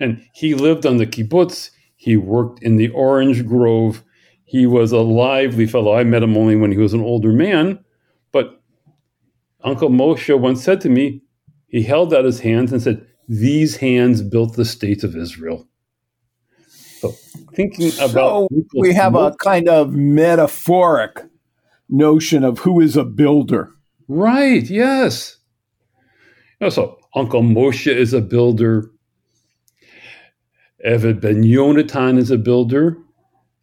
And 0.00 0.24
he 0.32 0.54
lived 0.54 0.86
on 0.86 0.98
the 0.98 1.06
kibbutz, 1.06 1.70
he 1.96 2.16
worked 2.16 2.62
in 2.62 2.76
the 2.76 2.90
orange 2.90 3.44
grove. 3.44 4.04
He 4.44 4.66
was 4.66 4.92
a 4.92 5.00
lively 5.00 5.66
fellow. 5.66 5.94
I 5.94 6.04
met 6.04 6.22
him 6.22 6.36
only 6.36 6.54
when 6.54 6.70
he 6.70 6.78
was 6.78 6.94
an 6.94 7.02
older 7.02 7.32
man, 7.32 7.84
but 8.30 8.62
Uncle 9.64 9.90
Moshe 9.90 10.38
once 10.38 10.62
said 10.62 10.80
to 10.82 10.88
me, 10.88 11.22
he 11.66 11.82
held 11.82 12.14
out 12.14 12.24
his 12.24 12.40
hands 12.40 12.72
and 12.72 12.80
said, 12.80 13.04
These 13.28 13.76
hands 13.76 14.22
built 14.22 14.54
the 14.54 14.64
state 14.64 15.02
of 15.02 15.16
Israel. 15.16 15.66
So 17.58 17.62
thinking 17.64 17.90
So 17.90 18.04
about 18.06 18.50
we 18.74 18.94
have 18.94 19.14
a 19.14 19.34
kind 19.42 19.68
of 19.68 19.92
metaphoric 19.92 21.24
notion 21.88 22.44
of 22.44 22.60
who 22.60 22.80
is 22.80 22.96
a 22.96 23.04
builder. 23.04 23.72
right, 24.06 24.62
yes. 24.68 25.36
You 26.60 26.66
know, 26.66 26.70
so 26.70 26.98
Uncle 27.14 27.42
Moshe 27.42 27.92
is 27.92 28.12
a 28.12 28.20
builder. 28.20 28.90
Eved 30.86 31.20
Ben 31.20 31.42
Yonatan 31.42 32.18
is 32.18 32.30
a 32.30 32.38
builder. 32.38 32.96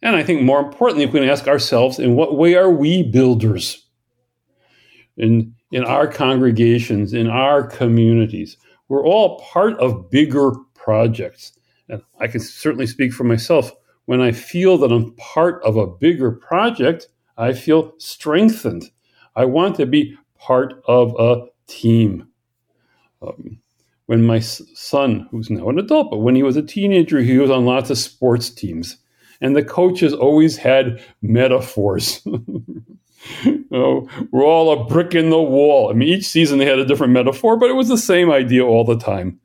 And 0.02 0.14
I 0.14 0.22
think 0.22 0.42
more 0.42 0.60
importantly, 0.60 1.06
we 1.06 1.12
can 1.20 1.28
ask 1.28 1.48
ourselves, 1.48 1.98
in 1.98 2.14
what 2.14 2.36
way 2.36 2.54
are 2.54 2.70
we 2.70 3.02
builders? 3.02 3.86
In, 5.16 5.54
in 5.72 5.84
our 5.84 6.06
congregations, 6.06 7.14
in 7.14 7.28
our 7.28 7.66
communities, 7.66 8.58
we're 8.88 9.04
all 9.04 9.40
part 9.40 9.78
of 9.78 10.10
bigger 10.10 10.52
projects. 10.74 11.52
And 11.88 12.02
I 12.20 12.26
can 12.26 12.40
certainly 12.40 12.86
speak 12.86 13.12
for 13.14 13.24
myself. 13.24 13.72
When 14.06 14.20
I 14.20 14.32
feel 14.32 14.78
that 14.78 14.92
I'm 14.92 15.14
part 15.16 15.62
of 15.62 15.76
a 15.76 15.86
bigger 15.86 16.30
project, 16.30 17.08
I 17.36 17.52
feel 17.52 17.92
strengthened. 17.98 18.90
I 19.34 19.44
want 19.44 19.76
to 19.76 19.86
be 19.86 20.16
part 20.38 20.82
of 20.86 21.14
a 21.18 21.46
team. 21.66 22.28
Um, 23.20 23.58
when 24.06 24.24
my 24.24 24.38
son, 24.38 25.26
who's 25.30 25.50
now 25.50 25.68
an 25.68 25.80
adult, 25.80 26.10
but 26.10 26.18
when 26.18 26.36
he 26.36 26.44
was 26.44 26.56
a 26.56 26.62
teenager, 26.62 27.20
he 27.20 27.38
was 27.38 27.50
on 27.50 27.66
lots 27.66 27.90
of 27.90 27.98
sports 27.98 28.48
teams. 28.50 28.96
And 29.40 29.54
the 29.54 29.64
coaches 29.64 30.14
always 30.14 30.56
had 30.56 31.02
metaphors. 31.20 32.26
You 33.42 33.64
know, 33.72 34.08
we're 34.30 34.44
all 34.44 34.72
a 34.72 34.84
brick 34.84 35.12
in 35.16 35.30
the 35.30 35.42
wall. 35.42 35.90
I 35.90 35.94
mean, 35.94 36.08
each 36.08 36.26
season 36.26 36.58
they 36.58 36.64
had 36.64 36.78
a 36.78 36.84
different 36.84 37.12
metaphor, 37.12 37.56
but 37.56 37.68
it 37.68 37.72
was 37.72 37.88
the 37.88 37.98
same 37.98 38.30
idea 38.30 38.64
all 38.64 38.84
the 38.84 38.98
time 38.98 39.40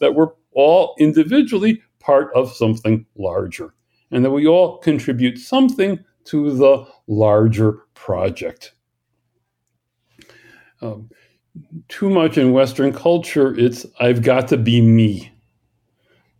that 0.00 0.14
we're 0.14 0.30
all 0.52 0.94
individually 0.98 1.82
part 2.00 2.32
of 2.34 2.54
something 2.54 3.04
larger 3.14 3.74
and 4.10 4.24
that 4.24 4.30
we 4.30 4.46
all 4.46 4.78
contribute 4.78 5.38
something 5.38 6.04
to 6.24 6.54
the 6.54 6.86
larger 7.06 7.82
project. 7.94 8.72
Um, 10.82 11.08
too 11.88 12.10
much 12.10 12.36
in 12.36 12.52
Western 12.52 12.92
culture, 12.92 13.58
it's 13.58 13.86
I've 13.98 14.22
got 14.22 14.48
to 14.48 14.56
be 14.56 14.80
me. 14.80 15.32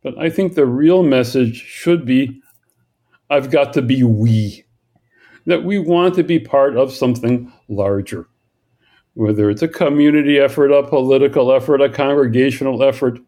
But 0.02 0.18
I 0.18 0.30
think 0.30 0.54
the 0.54 0.66
real 0.66 1.02
message 1.02 1.56
should 1.56 2.04
be 2.04 2.40
I've 3.30 3.50
got 3.50 3.72
to 3.72 3.82
be 3.82 4.02
we. 4.02 4.64
That 5.46 5.64
we 5.64 5.78
want 5.78 6.14
to 6.16 6.22
be 6.22 6.38
part 6.38 6.76
of 6.76 6.92
something 6.92 7.52
larger. 7.68 8.28
Whether 9.14 9.48
it's 9.48 9.62
a 9.62 9.68
community 9.68 10.38
effort, 10.38 10.70
a 10.70 10.86
political 10.86 11.52
effort, 11.52 11.80
a 11.80 11.88
congregational 11.88 12.82
effort, 12.82 13.18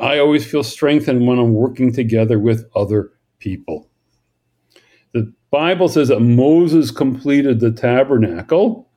I 0.00 0.18
always 0.18 0.50
feel 0.50 0.62
strengthened 0.62 1.26
when 1.26 1.38
I'm 1.38 1.52
working 1.52 1.92
together 1.92 2.38
with 2.38 2.68
other 2.74 3.12
people. 3.38 3.88
The 5.12 5.32
Bible 5.50 5.88
says 5.88 6.08
that 6.08 6.20
Moses 6.20 6.90
completed 6.90 7.60
the 7.60 7.70
tabernacle, 7.70 8.88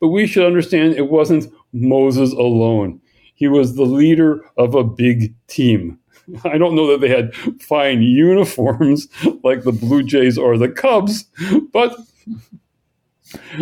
but 0.00 0.08
we 0.08 0.26
should 0.26 0.46
understand 0.46 0.94
it 0.94 1.10
wasn't 1.10 1.52
Moses 1.72 2.32
alone. 2.32 3.00
He 3.34 3.48
was 3.48 3.74
the 3.74 3.84
leader 3.84 4.44
of 4.56 4.74
a 4.74 4.84
big 4.84 5.34
team. 5.48 5.98
I 6.44 6.56
don't 6.56 6.76
know 6.76 6.86
that 6.92 7.00
they 7.00 7.08
had 7.08 7.34
fine 7.60 8.02
uniforms 8.02 9.08
like 9.42 9.64
the 9.64 9.72
Blue 9.72 10.04
Jays 10.04 10.38
or 10.38 10.56
the 10.56 10.68
Cubs, 10.68 11.24
but 11.72 11.96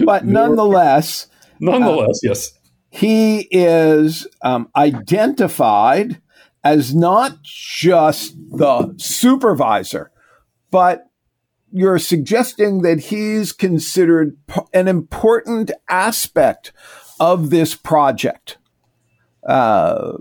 But 0.05 0.27
nonetheless, 0.27 1.29
nonetheless, 1.59 2.21
yes. 2.23 2.53
he 2.91 3.49
is 3.51 4.27
um, 4.43 4.69
identified 4.77 6.21
as 6.66 6.92
not 6.92 7.44
just 7.44 8.35
the 8.50 8.92
supervisor, 8.96 10.11
but 10.72 11.09
you're 11.70 12.00
suggesting 12.00 12.83
that 12.83 12.98
he's 12.98 13.52
considered 13.52 14.37
an 14.74 14.88
important 14.88 15.70
aspect 15.88 16.72
of 17.20 17.50
this 17.50 17.76
project. 17.76 18.59
Uh, 19.46 20.14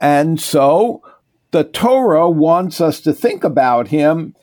and 0.00 0.40
so 0.40 1.02
the 1.50 1.64
Torah 1.64 2.30
wants 2.30 2.80
us 2.80 3.00
to 3.00 3.12
think 3.12 3.42
about 3.42 3.88
him 3.88 4.36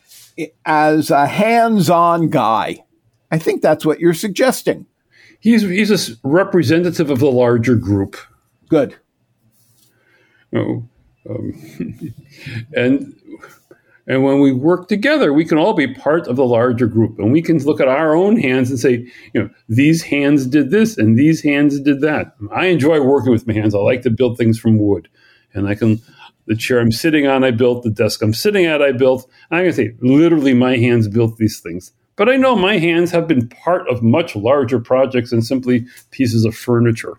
as 0.66 1.10
a 1.10 1.26
hands 1.26 1.90
on 1.90 2.30
guy. 2.30 2.84
I 3.32 3.38
think 3.38 3.62
that's 3.62 3.86
what 3.86 4.02
you're 4.02 4.14
suggesting. 4.14 4.88
He's 5.40 5.62
he's 5.62 5.92
a 5.92 6.18
representative 6.24 7.10
of 7.10 7.20
the 7.20 7.32
larger 7.32 7.76
group. 7.76 8.18
Good. 8.68 8.98
Know, 10.56 10.90
um, 11.30 12.14
and 12.76 13.14
and 14.08 14.24
when 14.24 14.40
we 14.40 14.52
work 14.52 14.88
together, 14.88 15.34
we 15.34 15.46
can 15.46 15.58
all 15.58 15.74
be 15.74 15.92
part 15.94 16.28
of 16.28 16.36
the 16.36 16.46
larger 16.46 16.86
group, 16.86 17.18
and 17.18 17.32
we 17.32 17.42
can 17.42 17.58
look 17.64 17.82
at 17.82 17.88
our 17.88 18.16
own 18.16 18.38
hands 18.38 18.70
and 18.70 18.80
say, 18.80 19.12
you 19.34 19.42
know, 19.42 19.50
these 19.68 20.04
hands 20.04 20.46
did 20.46 20.70
this 20.70 20.98
and 20.98 21.18
these 21.18 21.42
hands 21.42 21.80
did 21.80 22.02
that. 22.02 22.36
I 22.54 22.68
enjoy 22.68 23.02
working 23.02 23.32
with 23.32 23.48
my 23.48 23.54
hands. 23.54 23.74
I 23.74 23.80
like 23.80 24.04
to 24.04 24.12
build 24.12 24.38
things 24.38 24.60
from 24.60 24.78
wood, 24.78 25.10
and 25.54 25.68
I 25.68 25.76
can. 25.76 26.02
The 26.48 26.56
chair 26.56 26.80
I'm 26.80 26.92
sitting 26.92 27.26
on, 27.26 27.44
I 27.44 27.50
built. 27.50 27.82
The 27.82 27.90
desk 27.90 28.22
I'm 28.22 28.32
sitting 28.32 28.66
at, 28.66 28.80
I 28.80 28.92
built. 28.92 29.28
And 29.50 29.60
I 29.60 29.64
can 29.64 29.74
say, 29.74 29.96
literally, 30.00 30.54
my 30.54 30.78
hands 30.78 31.08
built 31.08 31.38
these 31.38 31.60
things. 31.60 31.92
But 32.18 32.30
I 32.30 32.36
know 32.38 32.56
my 32.56 32.78
hands 32.78 33.10
have 33.10 33.28
been 33.28 33.50
part 33.50 33.90
of 33.90 34.04
much 34.04 34.36
larger 34.36 34.80
projects 34.80 35.32
than 35.32 35.42
simply 35.42 35.88
pieces 36.12 36.46
of 36.46 36.56
furniture. 36.56 37.16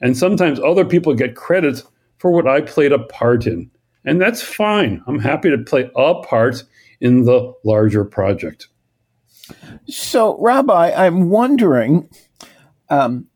And 0.00 0.16
sometimes 0.16 0.60
other 0.60 0.84
people 0.84 1.14
get 1.14 1.34
credit 1.34 1.82
for 2.18 2.30
what 2.30 2.46
I 2.46 2.60
played 2.60 2.92
a 2.92 2.98
part 2.98 3.46
in. 3.46 3.70
And 4.04 4.20
that's 4.20 4.42
fine. 4.42 5.02
I'm 5.06 5.18
happy 5.18 5.50
to 5.50 5.58
play 5.58 5.90
a 5.96 6.14
part 6.22 6.64
in 7.00 7.24
the 7.24 7.52
larger 7.64 8.04
project. 8.04 8.68
So, 9.88 10.38
Rabbi, 10.40 10.92
I'm 10.92 11.30
wondering 11.30 12.08
um, 12.90 13.26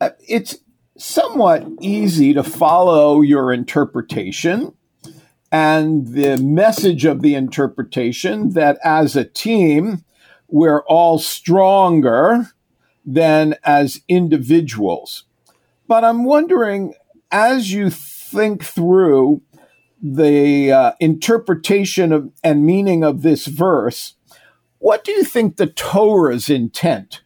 uh, 0.00 0.10
it's 0.26 0.56
somewhat 0.96 1.66
easy 1.80 2.34
to 2.34 2.42
follow 2.42 3.22
your 3.22 3.52
interpretation 3.52 4.74
and 5.52 6.06
the 6.08 6.36
message 6.36 7.04
of 7.04 7.22
the 7.22 7.34
interpretation 7.34 8.50
that 8.50 8.78
as 8.84 9.16
a 9.16 9.24
team, 9.24 10.04
we're 10.48 10.82
all 10.82 11.18
stronger 11.18 12.52
than 13.04 13.56
as 13.64 14.02
individuals. 14.08 15.24
But 15.88 16.04
I'm 16.04 16.24
wondering, 16.24 16.94
as 17.32 17.72
you 17.72 17.90
think 18.30 18.62
through 18.64 19.42
the 20.02 20.72
uh, 20.72 20.92
interpretation 21.00 22.12
of, 22.12 22.30
and 22.42 22.64
meaning 22.64 23.04
of 23.04 23.22
this 23.22 23.46
verse, 23.46 24.14
what 24.78 25.04
do 25.04 25.12
you 25.12 25.24
think 25.24 25.56
the 25.56 25.66
Torah's 25.66 26.48
intent 26.48 27.22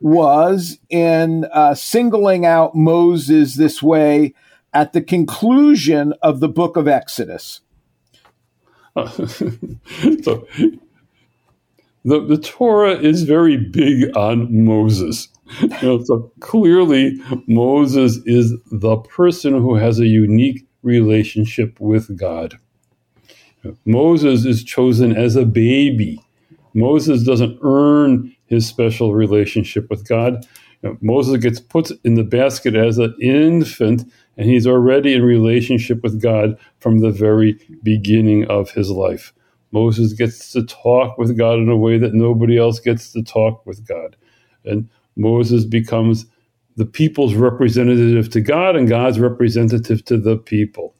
was 0.00 0.78
in 0.88 1.46
uh, 1.52 1.74
singling 1.74 2.46
out 2.46 2.74
Moses 2.74 3.56
this 3.56 3.82
way 3.82 4.34
at 4.72 4.92
the 4.92 5.02
conclusion 5.02 6.14
of 6.22 6.40
the 6.40 6.48
book 6.48 6.76
of 6.76 6.88
Exodus? 6.88 7.60
so 9.06 10.46
the, 12.06 12.20
the 12.20 12.40
Torah 12.42 12.96
is 12.96 13.24
very 13.24 13.56
big 13.58 14.16
on 14.16 14.64
Moses. 14.64 15.28
You 15.60 15.68
know, 15.82 16.04
so 16.04 16.32
clearly, 16.40 17.20
Moses 17.46 18.18
is 18.26 18.54
the 18.70 18.96
person 18.96 19.54
who 19.54 19.76
has 19.76 19.98
a 19.98 20.06
unique 20.06 20.66
relationship 20.82 21.78
with 21.80 22.16
God. 22.18 22.58
Moses 23.84 24.44
is 24.44 24.64
chosen 24.64 25.16
as 25.16 25.36
a 25.36 25.44
baby. 25.44 26.20
Moses 26.74 27.24
doesn't 27.24 27.58
earn 27.62 28.34
his 28.46 28.66
special 28.66 29.14
relationship 29.14 29.88
with 29.90 30.06
God. 30.06 30.46
You 30.82 30.90
know, 30.90 30.98
Moses 31.00 31.38
gets 31.38 31.58
put 31.58 31.90
in 32.04 32.14
the 32.14 32.22
basket 32.22 32.74
as 32.74 32.98
an 32.98 33.14
infant, 33.20 34.04
and 34.36 34.48
he's 34.48 34.66
already 34.66 35.14
in 35.14 35.22
relationship 35.22 36.02
with 36.02 36.20
God 36.20 36.58
from 36.78 36.98
the 36.98 37.10
very 37.10 37.58
beginning 37.82 38.46
of 38.46 38.70
his 38.70 38.90
life. 38.90 39.32
Moses 39.72 40.12
gets 40.12 40.52
to 40.52 40.64
talk 40.64 41.18
with 41.18 41.36
God 41.36 41.58
in 41.58 41.68
a 41.68 41.76
way 41.76 41.98
that 41.98 42.14
nobody 42.14 42.58
else 42.58 42.78
gets 42.78 43.12
to 43.12 43.22
talk 43.22 43.64
with 43.66 43.86
God. 43.86 44.16
And 44.64 44.88
Moses 45.16 45.64
becomes 45.64 46.26
the 46.76 46.86
people's 46.86 47.34
representative 47.34 48.30
to 48.30 48.40
God 48.40 48.76
and 48.76 48.88
God's 48.88 49.18
representative 49.18 50.04
to 50.04 50.18
the 50.18 50.36
people. 50.36 50.94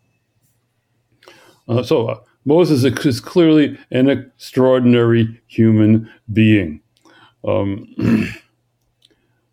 Uh, 1.69 1.83
so 1.83 2.09
uh, 2.09 2.19
Moses 2.45 2.85
is 3.05 3.21
clearly 3.21 3.79
an 3.91 4.09
extraordinary 4.09 5.41
human 5.47 6.11
being. 6.33 6.81
Um, 7.47 7.87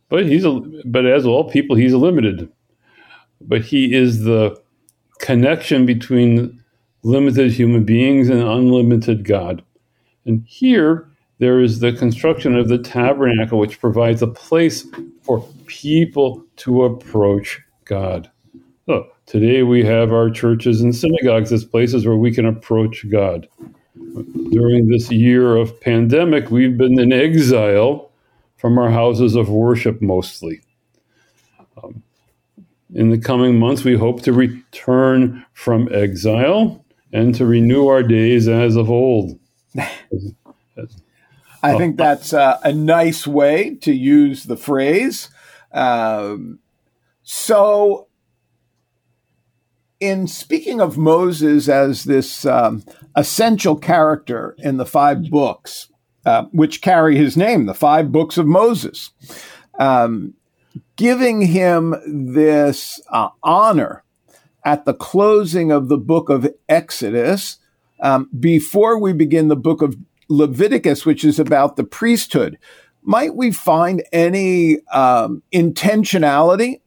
but 0.09 0.25
he's 0.25 0.45
a, 0.45 0.61
but 0.85 1.05
as 1.05 1.25
all 1.25 1.49
people, 1.49 1.75
he's 1.75 1.93
limited. 1.93 2.49
But 3.41 3.61
he 3.61 3.93
is 3.93 4.23
the 4.23 4.61
connection 5.19 5.85
between 5.85 6.63
limited 7.03 7.51
human 7.51 7.83
beings 7.83 8.29
and 8.29 8.41
unlimited 8.41 9.25
God. 9.25 9.63
And 10.25 10.45
here 10.47 11.09
there 11.39 11.59
is 11.59 11.79
the 11.79 11.93
construction 11.93 12.55
of 12.55 12.67
the 12.67 12.77
tabernacle, 12.77 13.59
which 13.59 13.79
provides 13.79 14.21
a 14.21 14.27
place 14.27 14.85
for 15.23 15.41
people 15.65 16.43
to 16.57 16.83
approach 16.83 17.59
God. 17.85 18.29
So 18.85 19.07
today 19.25 19.63
we 19.63 19.83
have 19.85 20.11
our 20.11 20.29
churches 20.29 20.81
and 20.81 20.95
synagogues 20.95 21.51
as 21.51 21.65
places 21.65 22.05
where 22.05 22.17
we 22.17 22.33
can 22.33 22.45
approach 22.45 23.09
God. 23.09 23.47
During 24.51 24.87
this 24.87 25.11
year 25.11 25.55
of 25.55 25.79
pandemic, 25.81 26.51
we've 26.51 26.77
been 26.77 26.99
in 26.99 27.11
exile 27.11 28.11
from 28.57 28.77
our 28.77 28.91
houses 28.91 29.35
of 29.35 29.49
worship 29.49 30.01
mostly. 30.01 30.61
Um, 31.81 32.03
in 32.93 33.09
the 33.09 33.17
coming 33.17 33.57
months, 33.57 33.83
we 33.83 33.95
hope 33.95 34.21
to 34.23 34.33
return 34.33 35.45
from 35.53 35.89
exile 35.93 36.85
and 37.11 37.33
to 37.35 37.45
renew 37.45 37.87
our 37.87 38.03
days 38.03 38.47
as 38.47 38.75
of 38.75 38.89
old. 38.89 39.39
I 41.63 41.77
think 41.77 41.97
that's 41.97 42.33
uh, 42.33 42.59
a 42.63 42.73
nice 42.73 43.25
way 43.25 43.75
to 43.81 43.93
use 43.93 44.43
the 44.43 44.57
phrase. 44.57 45.29
Um, 45.71 46.59
so, 47.23 48.09
in 49.99 50.27
speaking 50.27 50.81
of 50.81 50.97
Moses 50.97 51.69
as 51.69 52.03
this 52.03 52.45
um, 52.45 52.83
essential 53.15 53.77
character 53.77 54.55
in 54.59 54.75
the 54.75 54.85
five 54.85 55.29
books, 55.29 55.89
uh, 56.25 56.43
which 56.51 56.81
carry 56.81 57.15
his 57.15 57.37
name, 57.37 57.65
the 57.65 57.73
five 57.73 58.11
books 58.11 58.37
of 58.37 58.45
Moses, 58.45 59.11
um, 59.79 60.33
giving 60.97 61.41
him 61.41 61.95
this 62.05 63.01
uh, 63.09 63.29
honor 63.41 64.03
at 64.65 64.83
the 64.83 64.93
closing 64.93 65.71
of 65.71 65.87
the 65.87 65.97
book 65.97 66.29
of 66.29 66.53
Exodus, 66.67 67.57
um, 68.01 68.29
before 68.37 68.99
we 68.99 69.13
begin 69.13 69.47
the 69.47 69.55
book 69.55 69.81
of 69.81 69.95
Leviticus, 70.33 71.05
which 71.05 71.23
is 71.23 71.39
about 71.39 71.75
the 71.75 71.83
priesthood, 71.83 72.57
might 73.03 73.35
we 73.35 73.51
find 73.51 74.03
any 74.11 74.79
um, 74.87 75.43
intentionality 75.53 76.79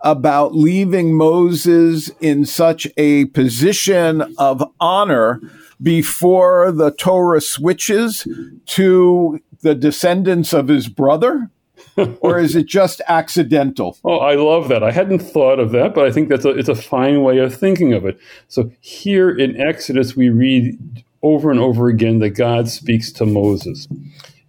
about 0.00 0.54
leaving 0.54 1.16
Moses 1.16 2.10
in 2.20 2.44
such 2.44 2.86
a 2.96 3.24
position 3.26 4.22
of 4.38 4.62
honor 4.78 5.40
before 5.82 6.70
the 6.70 6.90
Torah 6.90 7.40
switches 7.40 8.28
to 8.66 9.40
the 9.62 9.74
descendants 9.74 10.52
of 10.52 10.68
his 10.68 10.88
brother? 10.88 11.50
or 12.20 12.38
is 12.38 12.56
it 12.56 12.66
just 12.66 13.00
accidental? 13.08 13.96
Oh, 14.04 14.18
I 14.18 14.34
love 14.34 14.68
that. 14.68 14.82
I 14.82 14.90
hadn't 14.90 15.20
thought 15.20 15.60
of 15.60 15.70
that, 15.72 15.94
but 15.94 16.06
I 16.06 16.10
think 16.10 16.28
that's 16.28 16.44
a, 16.44 16.50
it's 16.50 16.68
a 16.68 16.74
fine 16.74 17.22
way 17.22 17.38
of 17.38 17.54
thinking 17.54 17.92
of 17.92 18.04
it. 18.04 18.18
So 18.48 18.70
here 18.80 19.30
in 19.30 19.60
Exodus, 19.60 20.16
we 20.16 20.28
read 20.28 21.03
over 21.24 21.50
and 21.50 21.58
over 21.58 21.88
again 21.88 22.18
that 22.20 22.30
God 22.30 22.68
speaks 22.68 23.10
to 23.12 23.24
Moses. 23.26 23.88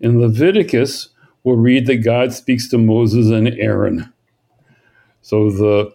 In 0.02 0.22
Leviticus, 0.22 1.10
we'll 1.44 1.56
read 1.56 1.88
that 1.88 2.04
God 2.04 2.34
speaks 2.34 2.68
to 2.70 2.78
Moses 2.78 3.32
and 3.32 3.48
Aaron. 3.58 4.14
So 5.22 5.50
the 5.50 5.94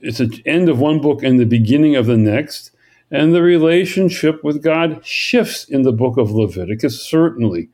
it's 0.00 0.18
the 0.18 0.42
end 0.46 0.68
of 0.68 0.78
one 0.78 1.00
book 1.00 1.22
and 1.22 1.38
the 1.38 1.44
beginning 1.44 1.96
of 1.96 2.06
the 2.06 2.16
next, 2.16 2.70
and 3.10 3.34
the 3.34 3.42
relationship 3.42 4.42
with 4.42 4.62
God 4.62 5.04
shifts 5.04 5.64
in 5.64 5.82
the 5.82 5.92
book 5.92 6.16
of 6.16 6.30
Leviticus. 6.30 7.02
Certainly, 7.02 7.70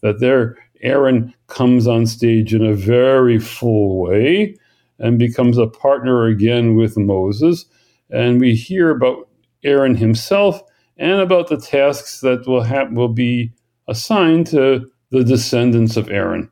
that 0.00 0.20
there 0.20 0.58
Aaron 0.82 1.32
comes 1.46 1.86
on 1.86 2.06
stage 2.06 2.54
in 2.54 2.64
a 2.64 2.74
very 2.74 3.38
full 3.38 4.00
way 4.00 4.56
and 4.98 5.18
becomes 5.18 5.58
a 5.58 5.66
partner 5.66 6.26
again 6.26 6.74
with 6.74 6.96
Moses. 6.96 7.66
And 8.10 8.40
we 8.40 8.54
hear 8.54 8.90
about 8.90 9.28
Aaron 9.64 9.94
himself 9.96 10.62
and 10.96 11.20
about 11.20 11.48
the 11.48 11.56
tasks 11.56 12.20
that 12.20 12.46
will 12.46 12.64
ha- 12.64 12.88
will 12.90 13.08
be 13.08 13.52
assigned 13.88 14.46
to 14.48 14.90
the 15.10 15.24
descendants 15.24 15.96
of 15.96 16.10
Aaron 16.10 16.50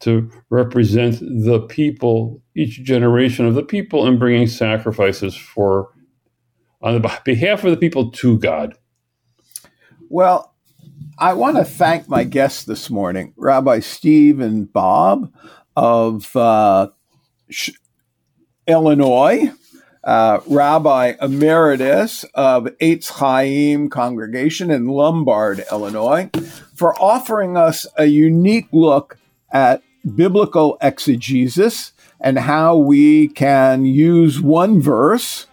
to 0.00 0.30
represent 0.50 1.20
the 1.20 1.60
people, 1.60 2.42
each 2.54 2.82
generation 2.82 3.46
of 3.46 3.54
the 3.54 3.62
people, 3.62 4.06
and 4.06 4.18
bringing 4.18 4.46
sacrifices 4.46 5.34
for 5.34 5.90
on 6.82 7.02
behalf 7.24 7.64
of 7.64 7.70
the 7.70 7.76
people 7.76 8.10
to 8.10 8.38
God. 8.38 8.76
Well, 10.10 10.54
I 11.18 11.32
want 11.32 11.56
to 11.56 11.64
thank 11.64 12.08
my 12.08 12.24
guests 12.24 12.64
this 12.64 12.90
morning, 12.90 13.32
Rabbi 13.36 13.80
Stephen 13.80 14.64
Bob 14.64 15.32
of 15.76 16.34
uh, 16.36 16.88
Illinois, 18.66 19.50
uh, 20.04 20.40
Rabbi 20.46 21.14
Emeritus 21.20 22.24
of 22.34 22.64
Eitz 22.80 23.08
Chaim 23.08 23.88
Congregation 23.88 24.70
in 24.70 24.86
Lombard, 24.86 25.64
Illinois, 25.72 26.30
for 26.74 26.94
offering 27.00 27.56
us 27.56 27.86
a 27.96 28.06
unique 28.06 28.68
look 28.72 29.18
at 29.50 29.82
biblical 30.14 30.76
exegesis 30.80 31.92
and 32.20 32.38
how 32.38 32.76
we 32.76 33.28
can 33.28 33.84
use 33.84 34.40
one 34.40 34.80
verse, 34.80 35.46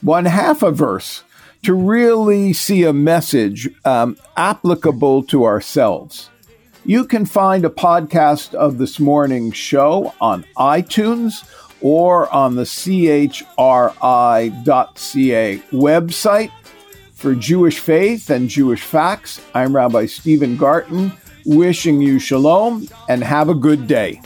one 0.00 0.24
half 0.24 0.62
a 0.62 0.70
verse, 0.70 1.22
to 1.62 1.74
really 1.74 2.52
see 2.52 2.82
a 2.82 2.92
message 2.92 3.68
um, 3.84 4.16
applicable 4.36 5.22
to 5.22 5.44
ourselves. 5.44 6.28
You 6.84 7.04
can 7.04 7.26
find 7.26 7.64
a 7.64 7.70
podcast 7.70 8.54
of 8.54 8.78
this 8.78 8.98
morning's 8.98 9.56
show 9.56 10.12
on 10.20 10.44
iTunes 10.56 11.44
or 11.82 12.32
on 12.32 12.54
the 12.54 12.62
chri.ca 12.62 13.52
website. 15.72 16.50
For 17.14 17.34
Jewish 17.34 17.78
Faith 17.78 18.30
and 18.30 18.48
Jewish 18.48 18.82
Facts, 18.82 19.40
I'm 19.54 19.76
Rabbi 19.76 20.06
Stephen 20.06 20.56
Garten, 20.56 21.12
wishing 21.44 22.00
you 22.00 22.18
shalom 22.18 22.88
and 23.08 23.22
have 23.22 23.48
a 23.48 23.54
good 23.54 23.86
day. 23.86 24.20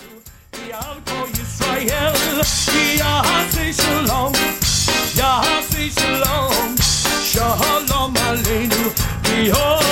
Shalom 7.36 8.14
Aleinu, 8.14 9.85